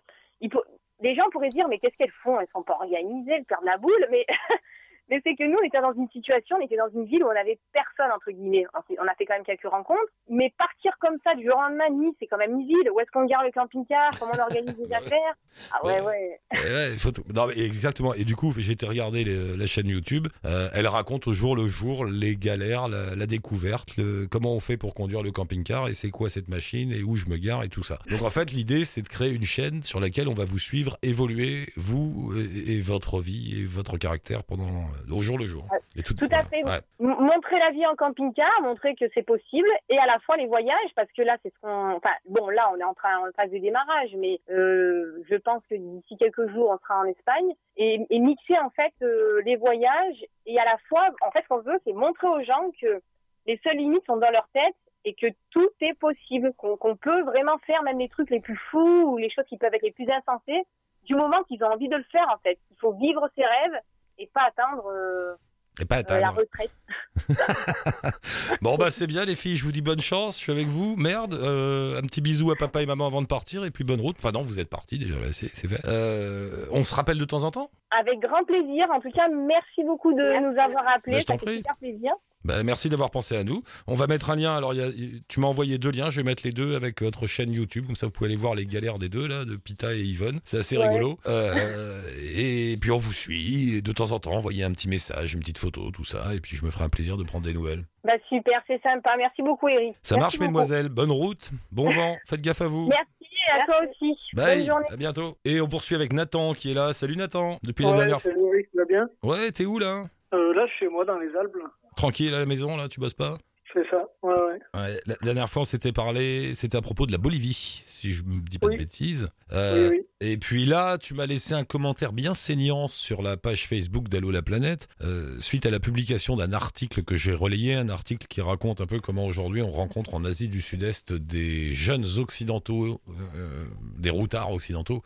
les 1.02 1.16
gens 1.16 1.30
pourraient 1.32 1.50
dire 1.50 1.68
mais 1.68 1.80
qu'est-ce 1.80 1.98
qu'elles 1.98 2.12
font? 2.24 2.40
Elles 2.40 2.48
sont 2.54 2.64
pas 2.64 2.74
organisées, 2.74 3.34
elles 3.34 3.46
perdent 3.46 3.66
la 3.66 3.78
boule. 3.78 4.08
Mais 4.12 4.26
mais 5.10 5.22
c'est 5.24 5.36
que 5.36 5.44
nous, 5.44 5.58
on 5.62 5.66
était 5.66 5.82
dans 5.82 5.94
une 5.94 6.10
situation, 6.10 6.58
on 6.60 6.66
était 6.66 6.78
dans 6.78 6.90
une 6.94 7.06
ville 7.06 7.24
où 7.24 7.28
on 7.28 7.40
avait 7.40 7.60
personne 7.74 8.12
entre 8.16 8.32
guillemets. 8.32 8.66
On 8.74 9.08
a 9.08 9.14
fait 9.16 9.26
quand 9.26 9.36
même 9.36 9.44
quelques 9.46 9.68
rencontres, 9.70 10.00
mais 10.30 10.54
partir 10.58 10.92
comme 11.00 11.18
ça 11.24 11.36
du 11.36 11.46
jour 11.46 11.56
au 11.58 11.62
lendemain, 11.62 11.90
Nice, 11.92 12.16
c'est 12.20 12.28
quand 12.28 12.38
même 12.38 12.60
une 12.60 12.68
ville. 12.68 12.90
Où 12.92 13.00
est-ce 13.00 13.12
qu'on 13.12 13.26
garde 13.26 13.46
le 13.46 13.52
camping-car? 13.52 14.12
Comment 14.20 14.34
on 14.38 14.42
organise 14.42 14.78
les 14.78 14.94
affaires? 14.94 15.34
Ah 15.72 15.86
ouais, 15.86 16.02
Ouais. 16.02 16.40
ouais. 16.54 16.94
Eh 16.94 16.98
faut 16.98 17.12
non, 17.36 17.48
mais 17.48 17.60
exactement. 17.64 18.14
Et 18.14 18.24
du 18.26 18.36
coup, 18.36 18.54
j'ai 18.58 18.72
été 18.74 18.86
regarder 18.86 19.24
les- 19.24 19.58
la 19.58 19.66
chaîne 19.68 19.88
YouTube. 19.88 20.28
Euh, 20.46 20.70
elle 20.74 20.88
raconte 20.88 21.28
au 21.28 21.34
jour 21.34 21.56
le 21.56 21.68
jour 21.68 22.06
les 22.06 22.36
galères, 22.36 22.88
la, 22.88 23.16
la 23.16 23.26
découverte, 23.26 23.98
le, 23.98 24.26
comment 24.30 24.54
on 24.54 24.60
fait 24.60 24.78
pour 24.78 24.94
conduire 24.96 25.22
le 25.24 25.32
camping-car 25.32 25.88
et 25.90 25.94
c'est 25.94 26.10
quoi 26.10 26.30
cette 26.30 26.48
machine 26.48 26.92
et 26.92 27.04
où 27.04 27.16
je 27.16 27.26
me 27.28 27.38
gare 27.38 27.64
et 27.64 27.70
tout 27.70 27.84
ça. 27.84 28.00
Donc 28.10 28.22
en 28.22 28.30
fait, 28.30 28.52
l'idée, 28.52 28.86
c'est 28.86 29.02
de 29.02 29.10
créer 29.10 29.32
une 29.34 29.44
chaîne 29.46 29.84
sur 29.84 30.00
laquelle 30.00 30.28
on 30.28 30.34
va 30.34 30.46
vous 30.46 30.60
suivre 30.60 30.98
évoluer, 31.02 31.68
vous 31.76 32.34
et, 32.38 32.74
et 32.78 32.82
votre 32.82 33.22
vie 33.22 33.62
et 33.62 33.66
votre 33.66 33.98
caractère 33.98 34.44
pendant 34.44 34.70
au 35.12 35.22
jour 35.22 35.38
le 35.38 35.46
jour. 35.46 35.64
Et 35.96 36.04
tout, 36.04 36.14
tout 36.14 36.28
à 36.32 36.44
fait. 36.44 36.64
Ouais. 36.64 36.80
Montrer 37.00 37.60
la 37.60 37.72
vie 37.72 37.86
en 37.86 37.96
camping-car, 37.96 38.62
montrer 38.62 38.96
que 38.96 39.06
c'est 39.14 39.24
possible, 39.24 39.68
et 39.90 39.98
à 39.98 40.06
la 40.06 40.20
fois 40.20 40.38
les 40.38 40.48
voyages, 40.48 40.92
parce 40.96 41.12
que 41.12 41.22
là, 41.22 41.38
c'est 41.44 41.54
ce 41.54 41.60
qu'on. 41.62 41.96
Enfin, 41.96 42.12
bon, 42.28 42.50
là, 42.50 42.70
on 42.74 42.80
est 42.80 42.84
en 42.84 42.94
train 42.94 43.18
en 43.20 43.32
phase 43.36 43.52
de 43.52 43.58
démarrage, 43.58 44.16
mais 44.18 44.40
euh, 44.50 45.24
je 45.30 45.36
pense 45.36 45.64
que 45.70 45.76
d'ici 45.76 46.18
quelques 46.18 46.48
jours, 46.50 46.70
on 46.72 46.78
sera 46.80 47.00
en 47.00 47.06
Espagne, 47.06 47.54
et, 47.78 48.06
et 48.10 48.20
mixer 48.20 48.58
en 48.60 48.70
fait 48.72 48.94
euh, 49.02 49.42
les 49.46 49.56
voyages, 49.56 50.26
et 50.46 50.60
à 50.60 50.66
la 50.66 50.78
fois, 50.90 51.08
en 51.22 51.32
fait, 51.32 51.44
ce 51.44 51.48
qu'on 51.48 51.62
veut, 51.62 51.80
c'est 51.86 51.94
montrer 51.94 52.28
aux 52.28 52.44
gens 52.44 52.72
que 52.82 53.02
les 53.46 53.60
seules 53.64 53.78
limites 53.78 54.06
sont 54.06 54.18
dans 54.18 54.32
leur 54.32 54.48
tête 54.54 54.76
et 55.06 55.14
que 55.14 55.28
tout 55.52 55.70
est 55.82 55.98
possible, 56.00 56.54
qu'on 56.58 56.78
qu'on 56.78 56.96
peut 56.96 57.24
vraiment 57.24 57.58
faire 57.68 57.84
même 57.84 58.00
les 58.00 58.08
trucs 58.10 58.30
les 58.30 58.40
plus 58.40 58.58
fous 58.72 59.04
ou 59.12 59.18
les 59.18 59.30
choses 59.30 59.46
qui 59.46 59.58
peuvent 59.58 59.74
être 59.74 59.84
les 59.84 59.92
plus 59.92 60.10
insensées, 60.10 60.64
du 61.06 61.16
moment 61.16 61.44
qu'ils 61.44 61.64
ont 61.64 61.72
envie 61.72 61.90
de 61.90 61.98
le 61.98 62.04
faire, 62.04 62.28
en 62.34 62.38
fait. 62.38 62.58
Il 62.72 62.78
faut 62.78 62.94
vivre 62.94 63.30
ses 63.36 63.44
rêves 63.44 63.80
et 64.18 64.30
pas 64.34 64.42
attendre 64.48 64.84
euh, 64.94 65.34
Et 65.82 65.86
pas 65.86 66.00
euh, 66.00 66.20
la 66.22 66.30
retraite. 66.30 66.72
Bon 68.62 68.76
bah 68.78 68.92
c'est 68.92 69.08
bien 69.08 69.26
les 69.26 69.36
filles, 69.36 69.56
je 69.56 69.64
vous 69.64 69.72
dis 69.72 69.82
bonne 69.82 70.00
chance, 70.00 70.36
je 70.38 70.44
suis 70.44 70.52
avec 70.52 70.68
vous. 70.68 70.96
Merde, 70.98 71.34
euh, 71.34 71.98
un 72.00 72.02
petit 72.02 72.22
bisou 72.22 72.52
à 72.52 72.56
papa 72.56 72.82
et 72.82 72.86
maman 72.86 73.08
avant 73.08 73.22
de 73.22 73.28
partir 73.28 73.66
et 73.66 73.72
puis 73.72 73.84
bonne 73.84 74.00
route. 74.00 74.16
Enfin 74.20 74.32
non, 74.32 74.44
vous 74.44 74.60
êtes 74.60 74.70
partis 74.70 74.98
déjà 74.98 75.20
là, 75.20 75.28
c'est 75.34 75.50
c'est 75.56 75.68
fait. 75.68 75.82
Euh, 75.88 76.66
on 76.72 76.84
se 76.84 76.94
rappelle 76.96 77.18
de 77.18 77.26
temps 77.26 77.44
en 77.44 77.52
temps? 77.52 77.70
Avec 78.00 78.20
grand 78.20 78.44
plaisir. 78.46 78.88
En 78.92 79.00
tout 79.02 79.12
cas, 79.12 79.28
merci 79.30 79.84
beaucoup 79.84 80.14
de 80.14 80.22
Merci. 80.22 80.44
nous 80.46 80.60
avoir 80.62 80.88
appelés. 80.88 81.14
Bah, 81.16 81.20
je 81.20 81.26
t'en 81.26 81.34
Ça 81.34 81.40
fait 81.40 81.46
prie. 81.46 81.58
super 81.58 81.76
plaisir. 81.78 82.12
Bah, 82.46 82.62
merci 82.64 82.90
d'avoir 82.90 83.10
pensé 83.12 83.38
à 83.38 83.44
nous. 83.44 83.64
On 83.88 83.96
va 83.96 84.08
mettre 84.08 84.30
un 84.30 84.36
lien. 84.36 84.56
Alors, 84.56 84.74
il 84.74 84.80
y 84.80 84.84
a- 84.84 85.20
tu 85.28 85.40
m'as 85.40 85.48
envoyé 85.48 85.78
deux 85.78 85.92
liens. 85.92 86.10
Je 86.10 86.18
vais 86.18 86.24
mettre 86.24 86.44
les 86.46 86.52
deux 86.52 86.76
avec 86.76 87.02
votre 87.02 87.26
chaîne 87.28 87.52
YouTube. 87.52 87.86
Comme 87.86 87.96
ça, 87.96 88.06
vous 88.08 88.12
pouvez 88.12 88.30
aller 88.30 88.36
voir 88.36 88.56
les 88.56 88.66
galères 88.66 89.00
des 89.00 89.10
deux, 89.10 89.28
là, 89.28 89.46
de 89.46 89.56
Pita 89.56 89.94
et 89.94 90.02
Yvonne. 90.02 90.40
C'est 90.44 90.58
assez 90.58 90.78
Ouais. 90.78 90.88
rigolo. 90.88 91.18
Euh, 91.28 92.02
et 92.36 92.78
puis, 92.80 92.92
on 92.92 92.98
vous 92.98 93.14
suit. 93.14 93.78
Et 93.78 93.82
de 93.82 93.92
temps 93.92 94.12
en 94.12 94.20
temps, 94.20 94.34
envoyez 94.34 94.64
un 94.64 94.72
petit 94.74 94.88
message, 94.90 95.34
une 95.34 95.40
petite 95.40 95.58
photo, 95.58 95.92
tout 95.92 96.04
ça. 96.06 96.34
Et 96.36 96.40
puis, 96.40 96.56
je 96.58 96.66
me 96.66 96.72
ferai 96.72 96.84
un 96.86 96.90
plaisir 96.90 97.18
de 97.18 97.24
prendre 97.24 97.46
des 97.46 97.54
nouvelles. 97.54 97.84
Bah, 98.04 98.14
super, 98.30 98.62
c'est 98.68 98.82
sympa. 98.82 99.12
Merci 99.18 99.42
beaucoup, 99.42 99.70
Eric. 99.70 99.96
Ça 100.02 100.16
Merci 100.16 100.20
marche, 100.20 100.34
beaucoup. 100.34 100.44
mesdemoiselles. 100.46 100.90
Bonne 100.90 101.12
route. 101.12 101.52
Bon 101.72 101.90
vent. 101.92 102.18
Faites 102.28 102.42
gaffe 102.42 102.62
à 102.62 102.68
vous. 102.68 102.88
Merci 102.88 103.08
à 103.54 103.66
toi 103.66 103.76
aussi. 103.90 104.18
Bonne 104.34 104.46
Bye. 104.46 104.66
journée. 104.66 104.86
À 104.90 104.98
bientôt. 104.98 105.38
Et 105.46 105.62
on 105.62 105.68
poursuit 105.68 105.96
avec 105.96 106.12
Nathan 106.12 106.54
qui 106.54 106.72
est 106.72 106.74
là. 106.74 106.92
Salut, 106.94 107.16
Nathan. 107.16 107.60
Depuis 107.64 107.84
la 107.86 107.92
Ouais, 107.92 107.98
dernière 107.98 108.22
fois. 108.22 108.32
salut 108.32 108.44
Eric, 108.54 108.68
tu 108.72 108.78
vas 108.78 108.86
bien? 108.86 109.10
Ouais, 109.24 109.52
t'es 109.52 109.66
où, 109.66 109.80
là? 109.80 110.04
Euh, 110.34 110.54
Là, 110.54 110.66
chez 110.80 110.88
moi 110.88 111.06
dans 111.06 111.18
les 111.18 111.28
Alpes. 111.40 111.56
Tranquille 111.96 112.34
à 112.34 112.40
la 112.40 112.46
maison, 112.46 112.76
là. 112.78 112.88
Tu 112.90 113.00
bosses 113.00 113.14
pas? 113.14 113.38
C'est 113.74 113.90
ça, 113.90 114.06
ouais, 114.22 114.34
ouais. 114.34 114.60
Ouais, 114.76 115.00
la 115.08 115.16
la 115.16 115.16
dernière 115.24 115.50
fois, 115.50 115.64
on 115.64 115.66
s'était 115.66 115.92
parlé, 115.92 116.54
c'était 116.54 116.78
à 116.78 116.82
propos 116.84 117.08
de 117.08 117.12
la 117.12 117.18
Bolivie, 117.18 117.82
si 117.88 118.14
je 118.14 118.22
me 118.24 118.40
dis 118.42 118.60
pas 118.60 118.68
Oui. 118.68 118.76
de 118.76 118.80
bêtises. 118.80 119.30
Euh, 119.52 119.90
Oui, 119.90 119.96
oui. 119.98 120.06
Et 120.26 120.38
puis 120.38 120.66
là, 120.66 120.98
tu 121.00 121.16
m'as 121.16 121.26
laissé 121.26 121.54
un 121.56 121.64
commentaire 121.64 122.14
bien 122.14 122.34
saignant 122.36 122.88
sur 122.88 123.22
la 123.24 123.36
page 123.36 123.68
Facebook 123.68 124.10
d'Allo 124.10 124.30
la 124.32 124.44
planète, 124.44 124.88
euh, 125.02 125.38
suite 125.42 125.66
à 125.66 125.72
la 125.72 125.80
publication 125.80 126.36
d'un 126.36 126.54
article 126.54 127.02
que 127.04 127.16
j'ai 127.18 127.34
relayé, 127.34 127.74
un 127.74 127.90
article 127.90 128.28
qui 128.28 128.42
raconte 128.42 128.80
un 128.80 128.86
peu 128.86 129.00
comment 129.00 129.26
aujourd'hui 129.26 129.62
on 129.64 129.72
rencontre 129.72 130.14
en 130.14 130.24
Asie 130.24 130.50
du 130.50 130.62
Sud-Est 130.62 131.12
des 131.12 131.74
jeunes 131.74 132.06
occidentaux, 132.20 133.02
euh, 133.36 133.66
des 133.98 134.12
routards 134.12 134.52
occidentaux, 134.54 135.02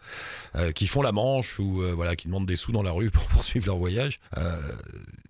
qui 0.75 0.87
font 0.87 1.01
la 1.01 1.13
manche 1.13 1.57
ou 1.59 1.81
voilà, 1.95 2.15
qui 2.17 2.27
demandent 2.27 2.45
des 2.45 2.57
sous 2.57 2.73
dans 2.73 2.83
la 2.83 2.91
rue 2.91 3.09
pour 3.11 3.23
poursuivre 3.27 3.65
leur 3.67 3.77
voyage. 3.77 4.19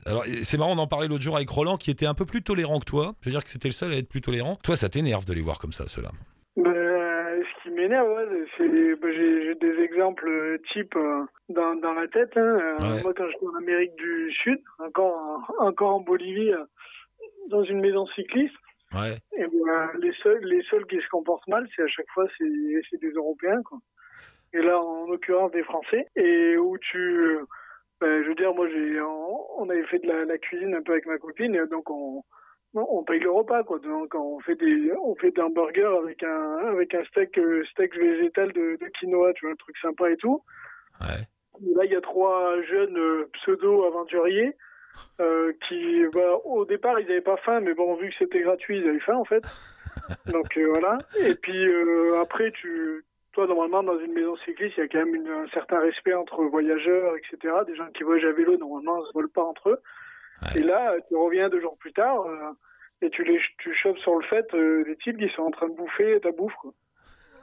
Alors 0.08 0.24
c'est 0.26 0.58
marrant, 0.58 0.74
on 0.76 0.80
en 0.80 0.88
parlait 0.88 1.08
l'autre 1.08 1.24
jour 1.24 1.36
avec 1.36 1.50
Roland, 1.50 1.78
qui 1.78 1.92
était 1.92 2.06
un 2.06 2.14
peu 2.14 2.26
plus 2.26 2.42
tolérant 2.44 2.80
que 2.80 2.86
toi. 2.86 3.14
Je 3.22 3.30
veux 3.30 3.32
dire 3.34 3.44
que 3.44 3.50
c'était 3.50 3.68
le 3.68 3.74
seul 3.74 3.92
à 3.94 3.98
être 3.98 4.10
plus 4.10 4.22
tolérant. 4.22 4.56
Toi, 4.64 4.76
ça 4.76 4.90
t'énerve 4.90 5.26
de 5.26 5.34
les 5.34 5.42
voir 5.42 5.60
comme 5.60 5.74
ça, 5.74 5.88
ceux-là. 5.88 6.10
Ben, 6.56 6.72
euh, 6.74 7.42
ce 7.44 7.64
qui 7.64 7.76
m'énerve, 7.76 8.08
ouais, 8.08 8.26
c'est 8.58 8.68
ben, 8.68 9.12
j'ai 9.14 9.56
des 9.56 9.82
exemples 9.84 10.28
euh, 10.28 10.58
types 10.74 10.96
euh, 10.96 11.24
dans, 11.50 11.76
dans 11.76 11.94
la 11.94 12.08
tête. 12.08 12.32
hein. 12.36 12.42
Euh, 12.42 12.74
Ouais. 12.80 13.02
Moi, 13.04 13.14
quand 13.16 13.28
j'étais 13.30 13.46
en 13.46 13.56
Amérique 13.58 13.96
du 13.96 14.32
Sud, 14.44 14.60
encore, 14.80 15.44
en- 15.60 15.68
encore 15.68 15.96
en 15.96 16.00
Bolivie, 16.02 16.52
euh, 16.54 16.64
dans 17.50 17.64
une 17.64 17.80
maison 17.82 18.06
cycliste, 18.16 18.56
Ouais. 18.94 19.18
et 19.38 19.44
ben, 19.46 19.90
les 20.02 20.14
seuls, 20.24 20.40
les 20.46 20.64
seuls 20.70 20.86
qui 20.88 20.96
se 20.98 21.08
comportent 21.12 21.48
mal, 21.48 21.68
c'est 21.76 21.84
à 21.84 21.88
chaque 21.88 22.10
fois 22.14 22.26
c'est 22.38 22.98
des 23.02 23.12
Européens, 23.12 23.62
quoi. 23.66 23.78
Et 24.54 24.60
là, 24.62 24.80
en 24.80 25.08
l'occurrence, 25.08 25.52
des 25.52 25.64
Français. 25.64 26.06
Et 26.16 26.56
où 26.58 26.78
tu, 26.78 27.38
ben, 28.02 28.24
je 28.24 28.30
veux 28.30 28.36
dire, 28.36 28.54
moi, 28.54 28.68
j'ai, 28.70 29.02
on, 29.02 29.62
on 29.62 29.70
avait 29.70 29.86
fait 29.86 30.00
de 30.00 30.08
la, 30.08 30.26
la 30.26 30.38
cuisine 30.38 30.76
un 30.76 30.82
peu 30.82 30.94
avec 30.94 31.06
ma 31.06 31.18
copine, 31.18 31.66
donc 31.66 31.90
on, 31.90 32.24
on 32.74 33.04
paye 33.04 33.20
le 33.20 33.32
repas, 33.32 33.64
quoi. 33.64 33.80
Donc 33.80 34.14
on 34.16 34.40
fait 34.42 34.56
des, 34.56 34.92
on 35.02 35.16
fait 35.16 35.32
des 35.32 35.42
hamburgers 35.42 35.98
avec 36.04 36.24
un, 36.24 36.58
avec 36.68 36.94
un 36.94 37.04
steak, 37.06 37.38
euh, 37.38 37.64
steak 37.72 37.96
végétal 37.98 38.52
de, 38.54 38.78
de 38.80 38.88
quinoa, 39.00 39.34
tu 39.34 39.46
vois, 39.46 39.54
un 39.54 39.58
truc 39.58 39.78
sympa 39.78 40.12
et 40.12 40.18
tout. 40.18 40.44
Ouais. 41.02 41.24
Et 41.62 41.74
là, 41.74 41.86
il 41.86 41.92
y 41.92 41.96
a 41.96 42.02
trois 42.02 42.62
jeunes 42.64 42.98
euh, 42.98 43.30
pseudo-aventuriers 43.34 44.56
euh, 45.20 45.54
qui, 45.68 46.04
bah, 46.14 46.38
au 46.46 46.66
départ, 46.66 47.00
ils 47.00 47.08
n'avaient 47.08 47.22
pas 47.22 47.38
faim, 47.38 47.62
mais 47.62 47.74
bon, 47.74 47.96
vu 47.96 48.10
que 48.10 48.16
c'était 48.20 48.42
gratuit, 48.42 48.80
ils 48.80 48.88
avaient 48.88 49.00
faim, 49.00 49.16
en 49.16 49.26
fait. 49.26 49.44
Donc 50.32 50.58
euh, 50.58 50.68
voilà. 50.70 50.98
Et 51.20 51.36
puis 51.36 51.68
euh, 51.68 52.22
après, 52.22 52.52
tu, 52.52 53.04
toi, 53.38 53.46
normalement, 53.46 53.84
dans 53.84 54.00
une 54.00 54.14
maison 54.14 54.36
cycliste, 54.38 54.78
il 54.78 54.80
y 54.80 54.84
a 54.84 54.88
quand 54.88 54.98
même 54.98 55.14
une- 55.14 55.28
un 55.28 55.48
certain 55.50 55.80
respect 55.80 56.16
entre 56.16 56.44
voyageurs, 56.46 57.14
etc. 57.18 57.54
Des 57.68 57.76
gens 57.76 57.86
qui 57.92 58.02
voyagent 58.02 58.26
à 58.26 58.32
vélo, 58.32 58.58
normalement, 58.58 58.98
ne 59.00 59.06
se 59.06 59.14
volent 59.14 59.30
pas 59.32 59.44
entre 59.44 59.70
eux. 59.70 59.80
Ouais. 60.42 60.62
Et 60.62 60.64
là, 60.64 60.96
tu 61.08 61.16
reviens 61.16 61.48
deux 61.48 61.62
jours 61.62 61.78
plus 61.78 61.94
tard 61.94 62.22
euh, 62.26 62.52
et 63.04 63.12
tu 63.12 63.24
les, 63.24 63.40
tu 63.60 63.76
chopes 63.76 64.00
sur 64.00 64.16
le 64.16 64.24
fait 64.26 64.52
euh, 64.56 64.84
des 64.86 64.96
types 64.98 65.20
qui 65.20 65.30
sont 65.36 65.44
en 65.44 65.52
train 65.52 65.70
de 65.70 65.76
bouffer 65.76 66.20
ta 66.20 66.32
bouffe, 66.32 66.56
quoi. 66.56 66.74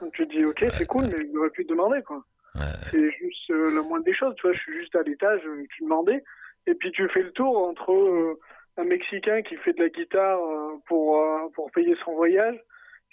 Donc 0.01 0.11
tu 0.11 0.27
te 0.27 0.33
dis, 0.33 0.43
ok, 0.43 0.65
c'est 0.73 0.85
cool, 0.85 1.05
mais 1.05 1.23
ils 1.25 1.37
auraient 1.37 1.49
pu 1.49 1.63
te 1.65 1.69
demander, 1.69 2.01
quoi. 2.03 2.17
Ouais. 2.55 2.61
C'est 2.91 3.11
juste 3.11 3.49
euh, 3.51 3.73
la 3.73 3.81
moindre 3.81 4.03
des 4.03 4.13
choses, 4.13 4.35
tu 4.35 4.41
vois. 4.47 4.51
Je 4.51 4.59
suis 4.59 4.73
juste 4.73 4.95
à 4.97 5.01
l'étage, 5.03 5.41
euh, 5.45 5.63
tu 5.77 5.83
demandais. 5.83 6.21
Et 6.67 6.73
puis 6.75 6.91
tu 6.91 7.07
fais 7.07 7.21
le 7.21 7.31
tour 7.31 7.57
entre 7.69 7.93
euh, 7.93 8.37
un 8.75 8.83
Mexicain 8.83 9.41
qui 9.43 9.55
fait 9.55 9.71
de 9.71 9.81
la 9.83 9.89
guitare 9.89 10.39
euh, 10.43 10.73
pour, 10.87 11.21
euh, 11.21 11.47
pour 11.53 11.71
payer 11.71 11.95
son 12.03 12.13
voyage, 12.15 12.59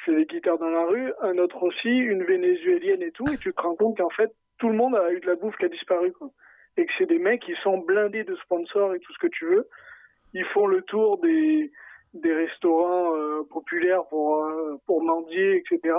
fait 0.04 0.14
des 0.14 0.26
guitares 0.26 0.58
dans 0.58 0.70
la 0.70 0.84
rue, 0.84 1.12
un 1.20 1.38
autre 1.38 1.62
aussi, 1.62 1.88
une 1.88 2.24
vénézuélienne 2.24 3.02
et 3.02 3.12
tout, 3.12 3.26
et 3.32 3.36
tu 3.36 3.52
te 3.52 3.60
rends 3.60 3.76
compte 3.76 3.96
qu'en 3.96 4.10
fait, 4.10 4.30
tout 4.58 4.68
le 4.68 4.76
monde 4.76 4.94
a 4.96 5.12
eu 5.12 5.20
de 5.20 5.26
la 5.26 5.34
bouffe 5.34 5.56
qui 5.56 5.64
a 5.64 5.68
disparu, 5.68 6.12
quoi. 6.12 6.30
Et 6.76 6.86
que 6.86 6.92
c'est 6.96 7.06
des 7.06 7.18
mecs 7.18 7.42
qui 7.42 7.54
sont 7.62 7.78
blindés 7.78 8.24
de 8.24 8.34
sponsors 8.36 8.94
et 8.94 9.00
tout 9.00 9.12
ce 9.12 9.18
que 9.18 9.26
tu 9.26 9.44
veux. 9.46 9.68
Ils 10.32 10.44
font 10.46 10.66
le 10.66 10.82
tour 10.82 11.18
des, 11.18 11.70
des 12.14 12.32
restaurants 12.32 13.14
euh, 13.14 13.42
populaires 13.50 14.04
pour, 14.08 14.44
euh, 14.44 14.76
pour 14.86 15.02
mendier, 15.02 15.56
etc. 15.56 15.94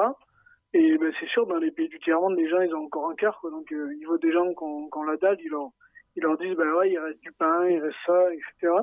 Et 0.74 0.98
ben, 0.98 1.14
c'est 1.20 1.30
sûr, 1.30 1.46
dans 1.46 1.58
les 1.58 1.72
pays 1.72 1.90
du 1.90 2.00
tiers-monde, 2.00 2.36
les 2.36 2.50
gens, 2.50 2.62
ils 2.62 2.74
ont 2.74 2.86
encore 2.86 3.10
un 3.10 3.16
cœur. 3.16 3.38
quoi. 3.40 3.52
Donc, 3.52 3.72
euh, 3.72 3.94
ils 4.00 4.06
voient 4.06 4.18
des 4.18 4.32
gens 4.32 4.48
qui 4.50 4.64
ont 4.64 5.04
la 5.04 5.18
dalle, 5.18 5.38
ils 5.40 5.50
leur, 5.50 5.70
ils 6.16 6.24
leur 6.24 6.38
disent, 6.38 6.56
ben 6.56 6.72
ouais, 6.74 6.92
il 6.92 7.00
reste 7.00 7.20
du 7.22 7.32
pain, 7.34 7.68
il 7.68 7.80
reste 7.80 7.98
ça, 8.06 8.34
etc. 8.34 8.74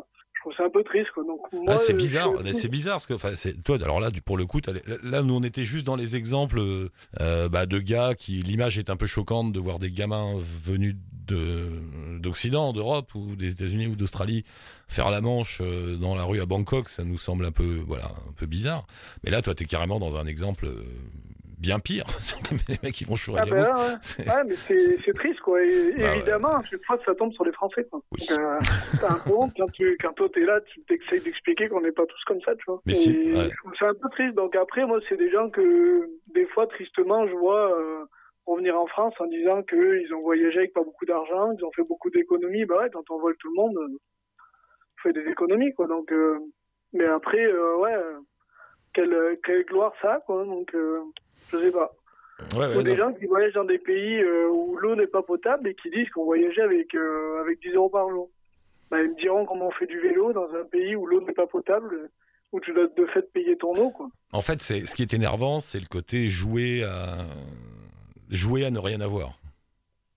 Je 0.41 0.45
trouve 0.45 0.57
ça 0.57 0.65
un 0.65 0.71
peu 0.71 0.83
triste. 0.83 1.09
Quoi. 1.13 1.23
Donc, 1.25 1.41
moi, 1.53 1.65
Ah, 1.69 1.77
c'est 1.77 1.93
euh, 1.93 1.97
bizarre, 1.97 2.33
je- 2.39 2.43
mais 2.43 2.55
c'est 2.55 2.69
bizarre 2.69 2.95
parce 2.95 3.07
que 3.07 3.13
enfin, 3.13 3.33
c'est 3.35 3.63
toi. 3.63 3.77
Alors 3.83 4.01
là, 4.01 4.11
du- 4.11 4.23
pour 4.23 4.39
le 4.39 4.47
coup, 4.47 4.59
là, 5.03 5.21
nous 5.23 5.35
on 5.35 5.43
était 5.43 5.65
juste 5.65 5.85
dans 5.87 5.97
les 5.97 6.17
exemples 6.17 6.61
euh, 7.21 7.49
bah, 7.51 7.67
de 7.67 7.79
gars 7.79 8.15
qui 8.15 8.41
l'image 8.43 8.79
est 8.79 8.89
un 8.89 8.97
peu 8.97 9.07
choquante 9.07 9.53
de 9.53 9.61
voir 9.61 9.79
des 9.79 9.91
gamins 9.91 10.41
venus 10.65 10.97
de 11.27 11.69
d'Occident, 12.19 12.73
d'Europe 12.73 13.15
ou 13.15 13.37
des 13.37 13.53
États-Unis 13.53 13.87
ou 13.87 13.97
d'Australie 13.97 14.45
faire 14.89 15.11
la 15.11 15.21
manche 15.21 15.59
euh, 15.61 15.97
dans 15.97 16.15
la 16.15 16.25
rue 16.25 16.41
à 16.41 16.47
Bangkok. 16.47 16.89
Ça 16.89 17.05
nous 17.05 17.19
semble 17.19 17.45
un 17.45 17.53
peu 17.53 17.81
voilà 17.87 18.07
un 18.07 18.33
peu 18.33 18.47
bizarre. 18.47 18.87
Mais 19.25 19.31
là, 19.31 19.43
toi, 19.43 19.55
t'es 19.55 19.67
carrément 19.67 19.99
dans 19.99 20.17
un 20.17 20.27
exemple 20.27 20.67
euh, 20.67 20.83
bien 21.61 21.79
pire. 21.79 22.05
les 22.69 22.77
mecs 22.83 22.95
qui 22.95 23.05
vont 23.05 23.17
chourer 23.17 23.41
Ah 23.43 23.45
des 23.45 23.51
ben 23.53 23.63
là, 23.63 23.77
ouais. 23.77 23.95
C'est- 24.01 24.27
Ouais, 24.29 24.45
mais 24.47 24.55
c'est 24.55 24.79
c'est 25.05 25.13
triste, 25.13 25.41
quoi. 25.41 25.63
Et, 25.63 25.93
Bah 25.97 26.03
ouais. 26.05 26.17
évidemment, 26.17 26.57
à 26.57 26.63
chaque 26.65 26.83
fois, 26.85 26.99
ça 27.05 27.15
tombe 27.15 27.33
sur 27.35 27.45
les 27.45 27.53
Français, 27.53 27.85
quoi. 27.91 28.01
Oui. 28.13 28.27
Donc, 28.29 28.39
euh, 28.39 28.59
un 29.09 29.31
honte 29.33 29.53
quand, 29.57 29.71
tu, 29.73 29.97
quand 30.01 30.13
toi, 30.15 30.29
t'es 30.33 30.41
là, 30.41 30.61
tu 30.63 30.81
t'essayes 30.85 31.21
d'expliquer 31.21 31.69
qu'on 31.69 31.81
n'est 31.83 31.93
pas 31.93 32.07
tous 32.07 32.25
comme 32.27 32.41
ça, 32.43 32.55
tu 32.57 32.65
vois. 32.67 32.81
Mais 32.87 32.95
c'est- 32.95 33.33
ouais. 33.37 33.51
ça 33.79 33.89
un 33.89 33.95
peu 33.95 34.09
triste. 34.11 34.35
Donc 34.35 34.57
après, 34.57 34.85
moi, 34.87 34.99
c'est 35.09 35.17
des 35.19 35.31
gens 35.31 35.51
que, 35.51 36.09
des 36.35 36.47
fois, 36.47 36.67
tristement, 36.67 37.27
je 37.29 37.35
vois 37.35 37.79
euh, 37.79 38.05
revenir 38.47 38.79
en 38.81 38.87
France 38.87 39.15
en 39.21 39.27
disant 39.27 39.63
qu'ils 39.63 40.13
ont 40.15 40.23
voyagé 40.23 40.59
avec 40.59 40.73
pas 40.73 40.83
beaucoup 40.83 41.05
d'argent, 41.05 41.55
qu'ils 41.55 41.65
ont 41.65 41.73
fait 41.73 41.85
beaucoup 41.85 42.11
d'économies. 42.11 42.65
Bah 42.65 42.81
ouais, 42.81 42.91
quand 42.93 43.05
on 43.11 43.19
vole 43.21 43.37
tout 43.39 43.49
le 43.55 43.63
monde, 43.63 43.77
euh, 43.77 43.97
on 44.99 45.03
fait 45.03 45.13
des 45.13 45.31
économies, 45.31 45.73
quoi. 45.75 45.87
Donc, 45.87 46.11
euh, 46.13 46.39
mais 46.93 47.05
après, 47.07 47.45
euh, 47.45 47.77
ouais, 47.77 47.95
quelle, 48.93 49.39
quelle 49.45 49.65
gloire 49.65 49.93
ça, 50.01 50.15
a, 50.15 50.21
quoi. 50.21 50.45
Donc, 50.45 50.75
euh, 50.75 51.01
je 51.51 51.59
sais 51.59 51.73
pas. 51.73 51.93
Ouais, 52.55 52.67
ouais, 52.67 52.77
Ou 52.77 52.83
des 52.83 52.91
non. 52.93 52.97
gens 52.97 53.13
qui 53.13 53.27
voyagent 53.27 53.53
dans 53.53 53.65
des 53.65 53.79
pays 53.79 54.21
euh, 54.23 54.49
où 54.49 54.77
l'eau 54.77 54.97
n'est 54.97 55.07
pas 55.07 55.23
potable 55.23 55.69
et 55.69 55.75
qui 55.75 55.91
disent 55.91 56.09
qu'on 56.11 56.25
voyageait 56.25 56.63
avec, 56.63 56.95
euh, 56.95 57.41
avec 57.41 57.61
10 57.61 57.75
euros 57.75 57.91
par 57.91 58.09
jour. 58.09 58.31
Bah, 58.91 59.03
ils 59.03 59.11
me 59.11 59.17
diront 59.17 59.45
comment 59.45 59.69
on 59.69 59.73
fait 59.73 59.87
du 59.87 60.01
vélo 60.01 60.33
dans 60.33 60.49
un 60.55 60.65
pays 60.65 60.97
où 60.97 61.07
l'eau 61.07 61.21
n'est 61.21 61.35
pas 61.35 61.47
potable, 61.47 62.11
où 62.53 62.61
tu 62.61 62.73
dois 62.73 62.87
de 62.87 63.07
fait 63.07 63.31
payer 63.33 63.57
ton 63.57 63.75
eau. 63.77 63.91
Quoi. 63.91 64.09
En 64.33 64.41
fait, 64.41 64.61
c'est 64.61 64.87
ce 64.87 64.97
qui 64.97 65.03
est 65.03 65.15
énervant, 65.15 65.61
c'est 65.61 65.79
le 65.81 65.87
côté 65.87 66.27
jouer 66.27 66.83
à 66.83 67.19
jouer 68.31 68.65
à 68.65 68.71
ne 68.71 68.79
rien 68.79 69.01
avoir. 69.01 69.35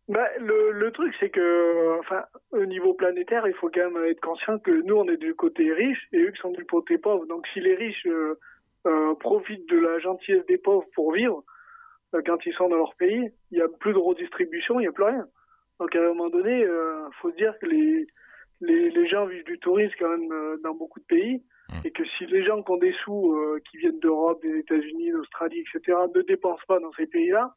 Bah, 0.10 0.28
le, 0.40 0.72
le 0.72 0.92
truc, 0.92 1.14
c'est 1.20 1.30
que, 1.30 2.00
enfin, 2.00 2.24
au 2.52 2.66
niveau 2.66 2.94
planétaire, 2.94 3.48
il 3.48 3.54
faut 3.54 3.70
quand 3.74 3.90
même 3.90 4.04
être 4.06 4.20
conscient 4.22 4.60
que 4.60 4.72
nous, 4.86 4.96
on 4.96 5.08
est 5.08 5.18
du 5.18 5.34
côté 5.34 5.72
riche 5.72 6.08
et 6.12 6.20
eux 6.20 6.32
qui 6.32 6.42
sont 6.42 6.52
du 6.52 6.66
côté 6.66 6.98
pauvre. 6.98 7.26
Donc, 7.26 7.48
si 7.54 7.62
les 7.62 7.76
riches 7.76 8.06
euh, 8.08 8.38
euh, 8.86 9.16
profitent 9.16 9.70
de 9.70 9.78
la 9.78 10.00
gentillesse 10.00 10.46
des 10.46 10.58
pauvres 10.58 10.88
pour 10.96 11.14
vivre, 11.14 11.44
euh, 12.16 12.22
quand 12.26 12.46
ils 12.46 12.54
sont 12.54 12.70
dans 12.70 12.78
leur 12.78 12.96
pays, 12.96 13.32
il 13.52 13.58
n'y 13.58 13.64
a 13.64 13.68
plus 13.68 13.94
de 13.94 13.98
redistribution, 13.98 14.80
il 14.80 14.84
n'y 14.84 14.88
a 14.88 14.92
plus 14.92 15.06
rien. 15.06 15.28
Donc, 15.80 15.96
à 15.96 16.00
un 16.00 16.08
moment 16.10 16.30
donné, 16.30 16.62
il 16.62 17.14
faut 17.20 17.32
se 17.32 17.36
dire 17.36 17.58
que 17.60 17.66
les, 17.66 18.08
les, 18.64 18.90
les 18.90 19.08
gens 19.08 19.26
vivent 19.26 19.44
du 19.46 19.60
tourisme 19.60 19.94
quand 20.00 20.10
même 20.10 20.32
euh, 20.32 20.58
dans 20.64 20.74
beaucoup 20.74 21.00
de 21.00 21.06
pays. 21.06 21.44
Hum. 21.70 21.78
Et 21.86 21.92
que 21.92 22.04
si 22.18 22.26
les 22.26 22.44
gens 22.44 22.62
qui 22.62 22.72
ont 22.72 22.78
des 22.78 22.94
sous, 23.04 23.34
euh, 23.34 23.62
qui 23.70 23.78
viennent 23.78 24.00
d'Europe, 24.00 24.42
des 24.42 24.60
États-Unis, 24.60 25.12
d'Australie, 25.12 25.62
etc., 25.62 25.98
ne 26.14 26.22
dépensent 26.22 26.64
pas 26.68 26.80
dans 26.80 26.92
ces 26.94 27.08
pays-là, 27.08 27.54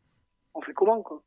on 0.54 0.60
fait 0.60 0.72
comment, 0.72 1.02
quoi? 1.02 1.22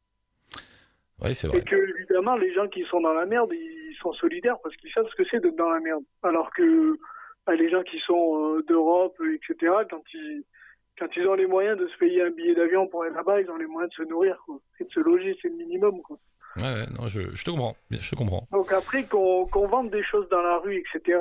Oui, 1.22 1.36
c'est 1.36 1.48
vrai. 1.48 1.58
Et 1.58 1.62
que, 1.62 1.76
évidemment, 1.76 2.36
les 2.38 2.54
gens 2.54 2.68
qui 2.68 2.84
sont 2.86 3.02
dans 3.02 3.14
la 3.14 3.26
merde, 3.26 3.52
ils 3.54 3.98
sont 4.02 4.14
solidaires 4.14 4.58
parce 4.64 4.76
qu'ils 4.78 4.92
savent 4.92 5.08
ce 5.10 5.16
que 5.16 5.28
c'est 5.30 5.42
d'être 5.42 5.58
dans 5.58 5.70
la 5.70 5.82
merde. 5.82 6.04
Alors 6.24 6.52
que 6.52 6.98
bah, 7.46 7.56
les 7.56 7.70
gens 7.70 7.84
qui 7.84 8.00
sont 8.00 8.56
euh, 8.58 8.64
d'Europe, 8.64 9.18
etc., 9.34 9.74
quand 9.90 10.04
ils, 10.14 10.44
quand 11.00 11.08
ils 11.16 11.28
ont 11.28 11.34
les 11.36 11.48
moyens 11.48 11.78
de 11.80 11.88
se 11.88 11.98
payer 11.98 12.22
un 12.24 12.32
billet 12.32 12.56
d'avion 12.56 12.88
pour 12.88 13.04
aller 13.04 13.14
là-bas, 13.14 13.42
ils 13.42 13.50
ont 13.50 13.58
les 13.58 13.66
moyens 13.68 13.90
de 13.98 14.04
se 14.04 14.10
nourrir, 14.10 14.42
quoi. 14.46 14.60
Et 14.80 14.84
de 14.84 14.92
se 14.92 15.00
loger, 15.00 15.38
c'est 15.42 15.50
le 15.50 15.56
minimum, 15.56 16.02
quoi. 16.02 16.18
Ouais, 16.58 16.86
non, 16.98 17.08
je, 17.08 17.22
je 17.34 17.44
te 17.46 17.52
comprends. 17.52 17.76
Je 17.92 18.10
te 18.10 18.16
comprends. 18.16 18.48
Donc 18.52 18.72
après, 18.74 19.06
qu'on 19.06 19.46
vende 19.46 19.92
des 19.92 20.04
choses 20.04 20.28
dans 20.30 20.42
la 20.42 20.58
rue, 20.58 20.78
etc., 20.78 21.20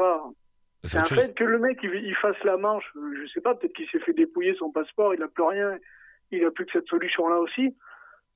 C'est 0.84 0.98
un 0.98 1.04
chose. 1.04 1.18
fait 1.20 1.34
que 1.34 1.44
le 1.44 1.58
mec, 1.58 1.78
il, 1.82 1.94
il 1.94 2.14
fasse 2.16 2.42
la 2.44 2.56
manche. 2.56 2.90
euh, 2.96 3.14
Je 3.22 3.30
sais 3.32 3.40
pas, 3.40 3.54
peut-être 3.54 3.74
qu'il 3.74 3.88
s'est 3.90 4.00
fait 4.00 4.12
dépouiller 4.14 4.54
son 4.58 4.70
passeport, 4.70 5.14
il 5.14 5.22
a 5.22 5.28
plus 5.28 5.44
rien, 5.44 5.76
il 6.30 6.44
a 6.44 6.50
plus 6.50 6.64
que 6.66 6.72
cette 6.72 6.88
solution-là 6.88 7.38
aussi. 7.40 7.76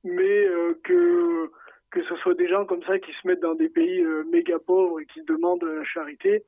Mais 0.05 0.45
euh, 0.47 0.79
que 0.85 1.51
que 1.91 2.03
ce 2.05 2.17
soit 2.17 2.35
des 2.35 2.49
gens 2.49 2.65
comme 2.65 2.83
ça 2.85 2.99
qui 2.99 3.13
se 3.13 3.27
mettent 3.29 3.43
dans 3.43 3.55
des 3.55 3.69
pays 3.69 4.01
euh, 4.03 4.25
méga 4.31 4.59
pauvres 4.59 4.99
et 5.01 5.07
qui 5.07 5.23
demandent 5.25 5.63
la 5.63 5.85
charité, 5.85 6.43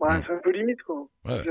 ouais, 0.00 0.18
Mm. 0.18 0.22
c'est 0.26 0.32
un 0.32 0.38
peu 0.42 0.50
limite, 0.52 0.82
quoi. 0.82 1.06
Ouais. 1.26 1.44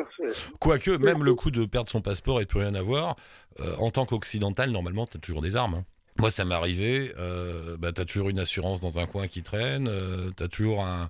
Quoique, 0.60 0.92
même 0.92 1.24
le 1.24 1.34
coup 1.36 1.52
de 1.52 1.66
perdre 1.66 1.90
son 1.90 2.02
passeport 2.02 2.42
et 2.42 2.44
de 2.46 2.50
plus 2.50 2.60
rien 2.60 2.76
avoir, 2.76 3.16
euh, 3.60 3.76
en 3.78 3.92
tant 3.92 4.06
qu'occidental, 4.06 4.72
normalement, 4.72 5.06
t'as 5.06 5.20
toujours 5.20 5.42
des 5.42 5.56
armes. 5.56 5.76
hein. 5.76 5.86
Moi, 6.18 6.30
ça 6.32 6.44
m'est 6.44 6.56
arrivé, 6.56 7.14
euh, 7.18 7.78
bah, 7.78 7.92
t'as 7.94 8.04
toujours 8.04 8.30
une 8.30 8.40
assurance 8.40 8.82
dans 8.82 9.00
un 9.00 9.06
coin 9.06 9.28
qui 9.28 9.42
traîne, 9.42 9.88
euh, 9.88 10.32
t'as 10.36 10.50
toujours 10.50 10.84
un, 10.84 11.10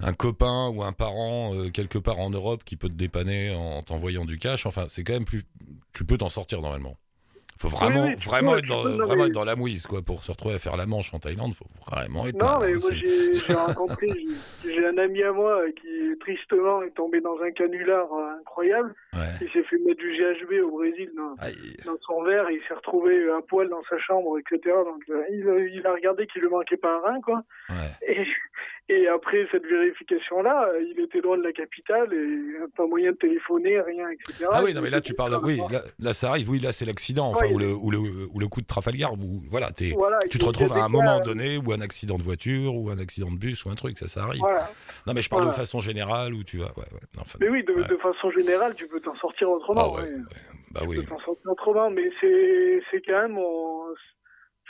un 0.00 0.12
copain 0.12 0.68
ou 0.68 0.82
un 0.82 0.92
parent 0.92 1.54
euh, 1.54 1.70
quelque 1.70 1.96
part 1.98 2.18
en 2.18 2.28
Europe 2.28 2.62
qui 2.64 2.76
peut 2.76 2.88
te 2.90 2.94
dépanner 2.94 3.54
en 3.54 3.82
t'envoyant 3.82 4.26
du 4.26 4.36
cash. 4.38 4.66
Enfin, 4.66 4.84
c'est 4.90 5.02
quand 5.02 5.14
même 5.14 5.24
plus. 5.24 5.44
Tu 5.94 6.04
peux 6.04 6.18
t'en 6.18 6.28
sortir 6.28 6.60
normalement. 6.60 6.98
Faut 7.60 7.68
vraiment, 7.68 8.06
oui, 8.06 8.14
vraiment, 8.16 8.56
être 8.56 8.66
dans, 8.66 8.82
peux, 8.82 8.90
non, 8.90 9.06
vraiment 9.06 9.22
mais- 9.22 9.28
être 9.28 9.34
dans 9.34 9.44
la 9.44 9.56
mouise, 9.56 9.86
quoi, 9.86 10.02
pour 10.02 10.22
se 10.22 10.32
retrouver 10.32 10.56
à 10.56 10.58
faire 10.58 10.76
la 10.76 10.86
manche 10.86 11.14
en 11.14 11.18
Thaïlande. 11.18 11.54
Faut 11.54 11.66
vraiment 11.90 12.26
être. 12.26 12.36
Non, 12.36 12.58
mais 12.60 12.74
hein, 12.74 12.78
moi 12.80 12.90
j'ai 13.46 13.54
rencontré, 13.54 14.08
j'ai- 14.64 14.84
un 14.86 14.98
ami 14.98 15.22
à 15.22 15.32
moi 15.32 15.60
euh, 15.62 15.70
qui 15.72 16.18
tristement 16.20 16.82
est 16.82 16.90
tombé 16.90 17.20
dans 17.20 17.40
un 17.40 17.50
canular 17.52 18.12
euh, 18.12 18.38
incroyable. 18.40 18.94
Ouais. 19.14 19.20
Il 19.40 19.50
s'est 19.50 19.62
fait 19.62 19.78
mettre 19.78 20.00
du 20.00 20.10
GHB 20.12 20.62
au 20.64 20.72
Brésil 20.72 21.10
dans, 21.16 21.34
son 22.06 22.22
verre, 22.22 22.50
il 22.50 22.60
s'est 22.68 22.74
retrouvé 22.74 23.30
à 23.30 23.40
poil 23.40 23.68
dans 23.68 23.82
sa 23.88 23.98
chambre, 23.98 24.38
etc. 24.38 24.74
Donc 24.84 25.02
euh, 25.08 25.22
il, 25.30 25.48
a, 25.48 25.58
il 25.58 25.86
a 25.86 25.92
regardé 25.92 26.26
qu'il 26.26 26.42
lui 26.42 26.48
manquait 26.50 26.76
pas 26.76 26.96
un 26.96 27.00
rein, 27.00 27.20
quoi. 27.22 27.42
Ouais. 27.70 27.76
Et, 28.08 28.24
et 28.88 29.08
après 29.08 29.46
cette 29.50 29.64
vérification-là, 29.64 30.68
euh, 30.74 30.82
il 30.82 31.00
était 31.02 31.20
loin 31.20 31.38
de 31.38 31.42
la 31.42 31.52
capitale 31.52 32.12
et 32.12 32.66
pas 32.76 32.86
moyen 32.86 33.12
de 33.12 33.16
téléphoner, 33.16 33.80
rien, 33.80 34.10
etc. 34.10 34.46
Ah 34.52 34.62
oui, 34.62 34.74
non, 34.74 34.82
mais 34.82 34.90
là, 34.90 35.00
tu 35.00 35.14
parles. 35.14 35.38
Oui, 35.42 35.58
là, 35.70 35.80
là, 35.98 36.12
ça 36.12 36.28
arrive. 36.28 36.50
Oui, 36.50 36.60
là, 36.60 36.72
c'est 36.72 36.84
l'accident, 36.84 37.28
enfin, 37.30 37.46
Ouais, 37.46 37.52
ou, 37.54 37.58
le, 37.58 37.72
ou, 37.72 37.90
le, 37.90 37.98
ou 37.98 38.38
le 38.38 38.46
coup 38.48 38.60
de 38.60 38.66
Trafalgar, 38.66 39.14
où, 39.14 39.42
voilà, 39.48 39.70
Tu 39.72 40.38
te 40.38 40.44
retrouves 40.44 40.72
à 40.72 40.84
un 40.84 40.88
moment 40.88 41.18
cas, 41.18 41.24
donné 41.24 41.56
ou 41.56 41.72
un 41.72 41.80
accident 41.80 42.18
de 42.18 42.22
voiture 42.22 42.74
ou 42.76 42.90
un 42.90 42.98
accident 42.98 43.30
de 43.30 43.38
bus 43.38 43.64
ou 43.64 43.70
un 43.70 43.74
truc, 43.74 43.98
ça, 43.98 44.06
ça 44.06 44.22
arrive. 44.24 44.40
Voilà. 44.40 44.68
Non, 45.06 45.14
mais 45.14 45.22
je 45.22 45.30
parle 45.30 45.42
Voilà. 45.42 45.56
de 45.56 45.60
façon 45.60 45.80
générale 45.80 46.34
où 46.34 46.44
tu 46.44 46.58
vas. 46.58 46.72
Ouais, 46.76 46.84
enfin, 47.18 47.38
Mais 47.40 47.48
oui, 47.48 47.64
de, 47.64 47.74
façon 47.96 48.30
générale, 48.32 48.74
tu 48.76 48.86
peux 48.86 49.00
t'en 49.00 49.16
sortir 49.16 49.50
autrement. 49.50 49.96
Ah. 49.98 50.02
Bah 50.72 50.80
Tu 50.82 50.88
oui. 50.88 50.96
peux 50.96 51.04
t'en 51.04 51.20
sortir 51.20 51.50
autrement, 51.52 51.88
mais 51.90 52.10
c'est 52.20 52.80
c'est 52.90 53.00
quand 53.02 53.22
même 53.22 53.38
on- 53.38 53.94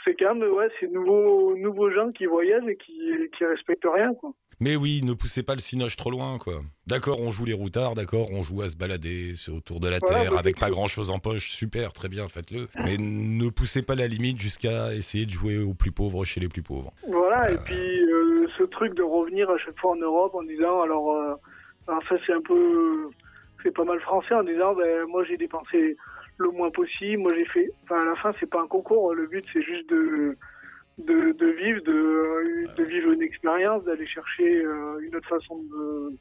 c'est 0.05 0.15
quand 0.15 0.35
même 0.35 0.49
ouais 0.51 0.69
ces 0.79 0.87
nouveaux 0.87 1.55
nouveaux 1.57 1.89
gens 1.91 2.11
qui 2.11 2.25
voyagent 2.27 2.67
et 2.67 2.77
qui 2.77 2.93
qui 3.37 3.43
respectent 3.45 3.87
rien 3.93 4.13
quoi. 4.13 4.31
Mais 4.61 4.77
oui, 4.77 5.01
ne 5.03 5.13
poussez 5.13 5.43
pas 5.43 5.53
le 5.53 5.59
cinoche 5.59 5.97
trop 5.97 6.11
loin, 6.11 6.37
quoi. 6.37 6.61
D'accord, 6.87 7.19
on 7.19 7.29
joue 7.29 7.43
les 7.43 7.53
routards, 7.53 7.93
d'accord, 7.93 8.31
on 8.31 8.41
joue 8.41 8.61
à 8.61 8.69
se 8.69 8.77
balader 8.77 9.33
autour 9.49 9.81
de 9.81 9.89
la 9.89 9.99
Voilà, 9.99 10.21
Terre 10.21 10.31
bah, 10.31 10.39
avec 10.39 10.57
pas 10.57 10.67
tout. 10.67 10.73
grand 10.75 10.87
chose 10.87 11.09
en 11.09 11.19
poche, 11.19 11.51
super, 11.51 11.91
très 11.91 12.07
bien, 12.07 12.27
faites-le. 12.29 12.69
Mais 12.85 12.95
ne 12.97 13.49
poussez 13.49 13.81
pas 13.81 13.95
la 13.95 14.07
limite 14.07 14.39
jusqu'à 14.39 14.93
essayer 14.93 15.25
de 15.25 15.31
jouer 15.31 15.57
aux 15.57 15.73
plus 15.73 15.91
pauvres 15.91 16.23
chez 16.23 16.39
les 16.39 16.47
plus 16.47 16.61
pauvres. 16.63 16.93
Voilà 17.05 17.51
et 17.51 17.57
puis 17.57 17.75
euh, 17.75 18.47
ce 18.57 18.63
truc 18.63 18.93
de 18.93 19.03
revenir 19.03 19.49
à 19.49 19.57
chaque 19.57 19.77
fois 19.77 19.91
en 19.91 19.97
Europe 19.97 20.33
en 20.35 20.43
disant 20.43 20.81
alors 20.81 21.11
euh, 21.11 21.33
alors 21.89 22.01
ça 22.07 22.15
c'est 22.25 22.31
un 22.33 22.41
peu 22.41 23.09
c'est 23.61 23.73
pas 23.73 23.83
mal 23.83 23.99
français 23.99 24.35
en 24.35 24.43
disant 24.43 24.73
ben 24.73 25.03
moi 25.09 25.25
j'ai 25.25 25.35
dépensé 25.35 25.97
le 26.37 26.51
moins 26.51 26.71
possible, 26.71 27.21
moi 27.21 27.31
j'ai 27.37 27.45
fait 27.45 27.71
enfin 27.83 27.99
à 27.99 28.05
la 28.05 28.15
fin 28.15 28.33
c'est 28.39 28.49
pas 28.49 28.61
un 28.61 28.67
concours, 28.67 29.13
le 29.13 29.27
but 29.27 29.45
c'est 29.53 29.61
juste 29.61 29.89
de 29.89 30.37
de, 30.97 31.33
de 31.33 31.45
vivre, 31.47 31.81
de, 31.81 32.75
de 32.77 32.83
vivre 32.83 33.11
une 33.11 33.21
expérience, 33.21 33.83
d'aller 33.83 34.07
chercher 34.07 34.63
euh, 34.63 34.99
une 35.01 35.15
autre 35.15 35.27
façon 35.27 35.57
de 35.57 36.13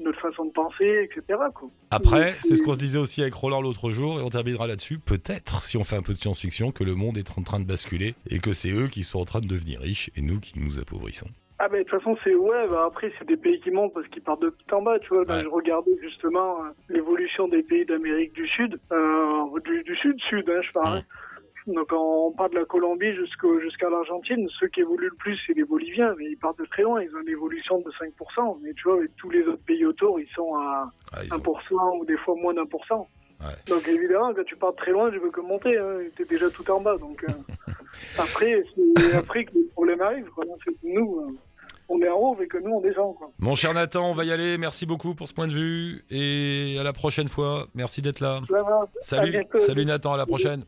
une 0.00 0.08
autre 0.08 0.20
façon 0.20 0.46
de 0.46 0.50
penser, 0.50 1.08
etc. 1.08 1.38
Quoi. 1.54 1.70
Après, 1.92 2.36
c'est 2.40 2.56
ce 2.56 2.64
qu'on 2.64 2.74
se 2.74 2.80
disait 2.80 2.98
aussi 2.98 3.22
avec 3.22 3.32
Roland 3.32 3.62
l'autre 3.62 3.90
jour, 3.90 4.18
et 4.18 4.22
on 4.24 4.28
terminera 4.28 4.66
là-dessus. 4.66 4.98
Peut-être, 4.98 5.62
si 5.62 5.76
on 5.76 5.84
fait 5.84 5.94
un 5.94 6.02
peu 6.02 6.14
de 6.14 6.18
science-fiction, 6.18 6.72
que 6.72 6.82
le 6.82 6.96
monde 6.96 7.16
est 7.16 7.38
en 7.38 7.42
train 7.42 7.60
de 7.60 7.64
basculer 7.64 8.16
et 8.28 8.40
que 8.40 8.52
c'est 8.52 8.72
eux 8.72 8.88
qui 8.88 9.04
sont 9.04 9.20
en 9.20 9.24
train 9.24 9.40
de 9.40 9.46
devenir 9.46 9.80
riches 9.80 10.10
et 10.16 10.22
nous 10.22 10.40
qui 10.40 10.58
nous 10.58 10.80
appauvrissons. 10.80 11.28
Ah 11.58 11.68
ben 11.68 11.78
de 11.78 11.82
toute 11.88 11.98
façon 12.00 12.16
c'est 12.24 12.34
ouais 12.34 12.66
bah, 12.68 12.84
après 12.86 13.12
c'est 13.18 13.26
des 13.28 13.36
pays 13.36 13.60
qui 13.60 13.70
montent 13.70 13.94
parce 13.94 14.08
qu'ils 14.08 14.22
partent 14.22 14.42
de 14.42 14.50
tout 14.50 14.74
en 14.74 14.82
bas 14.82 14.98
tu 14.98 15.08
vois. 15.08 15.24
Ben, 15.24 15.36
Ouais. 15.36 15.42
je 15.44 15.48
regardais 15.48 15.96
justement 16.02 16.64
euh, 16.64 16.68
l'évolution 16.88 17.46
des 17.48 17.62
pays 17.62 17.84
d'Amérique 17.86 18.32
du 18.32 18.46
Sud 18.48 18.78
euh, 18.92 19.60
du, 19.64 19.82
du 19.84 19.96
sud 19.96 20.18
sud 20.28 20.50
hein, 20.50 20.60
je 20.62 20.72
parle 20.72 21.02
donc 21.68 21.88
on 21.92 22.30
part 22.32 22.50
de 22.50 22.56
la 22.56 22.64
Colombie 22.66 23.14
jusqu'au 23.14 23.58
jusqu'à 23.58 23.88
l'Argentine. 23.88 24.46
Ceux 24.60 24.66
qui 24.68 24.80
évoluent 24.80 25.08
le 25.08 25.16
plus 25.16 25.38
c'est 25.46 25.54
les 25.54 25.64
Boliviens 25.64 26.14
mais 26.18 26.26
ils 26.26 26.36
partent 26.36 26.58
de 26.58 26.66
très 26.66 26.82
loin. 26.82 27.00
Ils 27.02 27.14
ont 27.16 27.20
une 27.22 27.28
évolution 27.30 27.78
de 27.78 27.90
5% 27.92 28.58
mais 28.62 28.74
tu 28.74 28.82
vois 28.88 28.96
avec 28.98 29.14
tous 29.16 29.30
les 29.30 29.42
autres 29.46 29.64
pays 29.64 29.86
autour 29.86 30.18
ils 30.20 30.28
sont 30.34 30.56
à 30.56 30.90
Ah, 31.14 31.20
ils 31.24 31.30
1% 31.30 31.74
ont- 31.94 32.00
ou 32.00 32.04
des 32.04 32.16
fois 32.18 32.34
moins 32.34 32.52
d'un 32.52 32.66
pour 32.66 32.84
cent. 32.86 33.06
Ouais. 33.40 33.46
donc 33.68 33.86
évidemment 33.88 34.32
quand 34.34 34.44
tu 34.44 34.56
pars 34.56 34.72
de 34.72 34.76
très 34.76 34.90
loin 34.92 35.10
je 35.12 35.18
veux 35.18 35.30
que 35.30 35.40
monter 35.40 35.76
hein, 35.78 35.98
t'es 36.16 36.24
déjà 36.24 36.50
tout 36.50 36.68
en 36.70 36.80
bas 36.80 36.96
donc 36.98 37.24
euh, 37.24 37.32
après 38.18 38.62
c'est 38.74 39.14
après 39.16 39.44
que 39.44 39.54
les 39.54 39.64
problèmes 39.72 40.00
arrivent 40.02 40.30
quoi. 40.30 40.44
C'est 40.64 40.72
nous 40.84 41.20
euh, 41.20 41.32
on 41.88 42.00
est 42.00 42.08
en 42.08 42.16
haut 42.16 42.36
et 42.42 42.46
que 42.46 42.58
nous 42.58 42.72
on 42.72 42.80
descend 42.80 43.14
quoi. 43.16 43.30
Mon 43.38 43.54
cher 43.54 43.74
Nathan, 43.74 44.10
on 44.10 44.14
va 44.14 44.24
y 44.24 44.32
aller. 44.32 44.58
Merci 44.58 44.86
beaucoup 44.86 45.14
pour 45.14 45.28
ce 45.28 45.34
point 45.34 45.46
de 45.46 45.52
vue 45.52 46.04
et 46.10 46.76
à 46.78 46.82
la 46.82 46.92
prochaine 46.92 47.28
fois. 47.28 47.66
Merci 47.74 48.02
d'être 48.02 48.20
là. 48.20 48.40
Ça 48.48 48.62
va. 48.62 48.88
Salut, 49.00 49.46
salut 49.56 49.84
Nathan, 49.84 50.12
à 50.12 50.16
la 50.16 50.26
prochaine. 50.26 50.64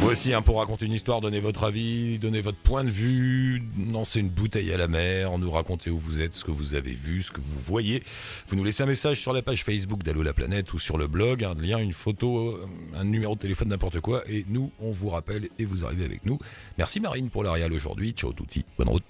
Vous 0.00 0.08
aussi, 0.08 0.32
hein, 0.32 0.40
pour 0.40 0.60
raconter 0.60 0.86
une 0.86 0.94
histoire, 0.94 1.20
donnez 1.20 1.40
votre 1.40 1.62
avis, 1.62 2.18
donnez 2.18 2.40
votre 2.40 2.56
point 2.56 2.84
de 2.84 2.88
vue, 2.88 3.62
lancez 3.92 4.20
une 4.20 4.30
bouteille 4.30 4.72
à 4.72 4.78
la 4.78 4.88
mer, 4.88 5.36
nous 5.36 5.50
racontez 5.50 5.90
où 5.90 5.98
vous 5.98 6.22
êtes, 6.22 6.32
ce 6.32 6.42
que 6.42 6.50
vous 6.50 6.74
avez 6.74 6.94
vu, 6.94 7.22
ce 7.22 7.30
que 7.30 7.40
vous 7.40 7.60
voyez. 7.66 8.02
Vous 8.48 8.56
nous 8.56 8.64
laissez 8.64 8.82
un 8.82 8.86
message 8.86 9.20
sur 9.20 9.34
la 9.34 9.42
page 9.42 9.62
Facebook 9.62 10.02
d'Allo 10.02 10.22
la 10.22 10.32
planète 10.32 10.72
ou 10.72 10.78
sur 10.78 10.96
le 10.96 11.06
blog, 11.06 11.44
un 11.44 11.54
lien, 11.54 11.76
une 11.76 11.92
photo, 11.92 12.58
un 12.94 13.04
numéro 13.04 13.34
de 13.34 13.40
téléphone, 13.40 13.68
n'importe 13.68 14.00
quoi, 14.00 14.22
et 14.26 14.46
nous, 14.48 14.72
on 14.80 14.90
vous 14.90 15.10
rappelle 15.10 15.50
et 15.58 15.66
vous 15.66 15.84
arrivez 15.84 16.06
avec 16.06 16.24
nous. 16.24 16.38
Merci 16.78 16.98
Marine 17.00 17.28
pour 17.28 17.44
l'Arial 17.44 17.70
aujourd'hui. 17.70 18.12
Ciao 18.12 18.32
touti, 18.32 18.64
bonne 18.78 18.88
route. 18.88 19.04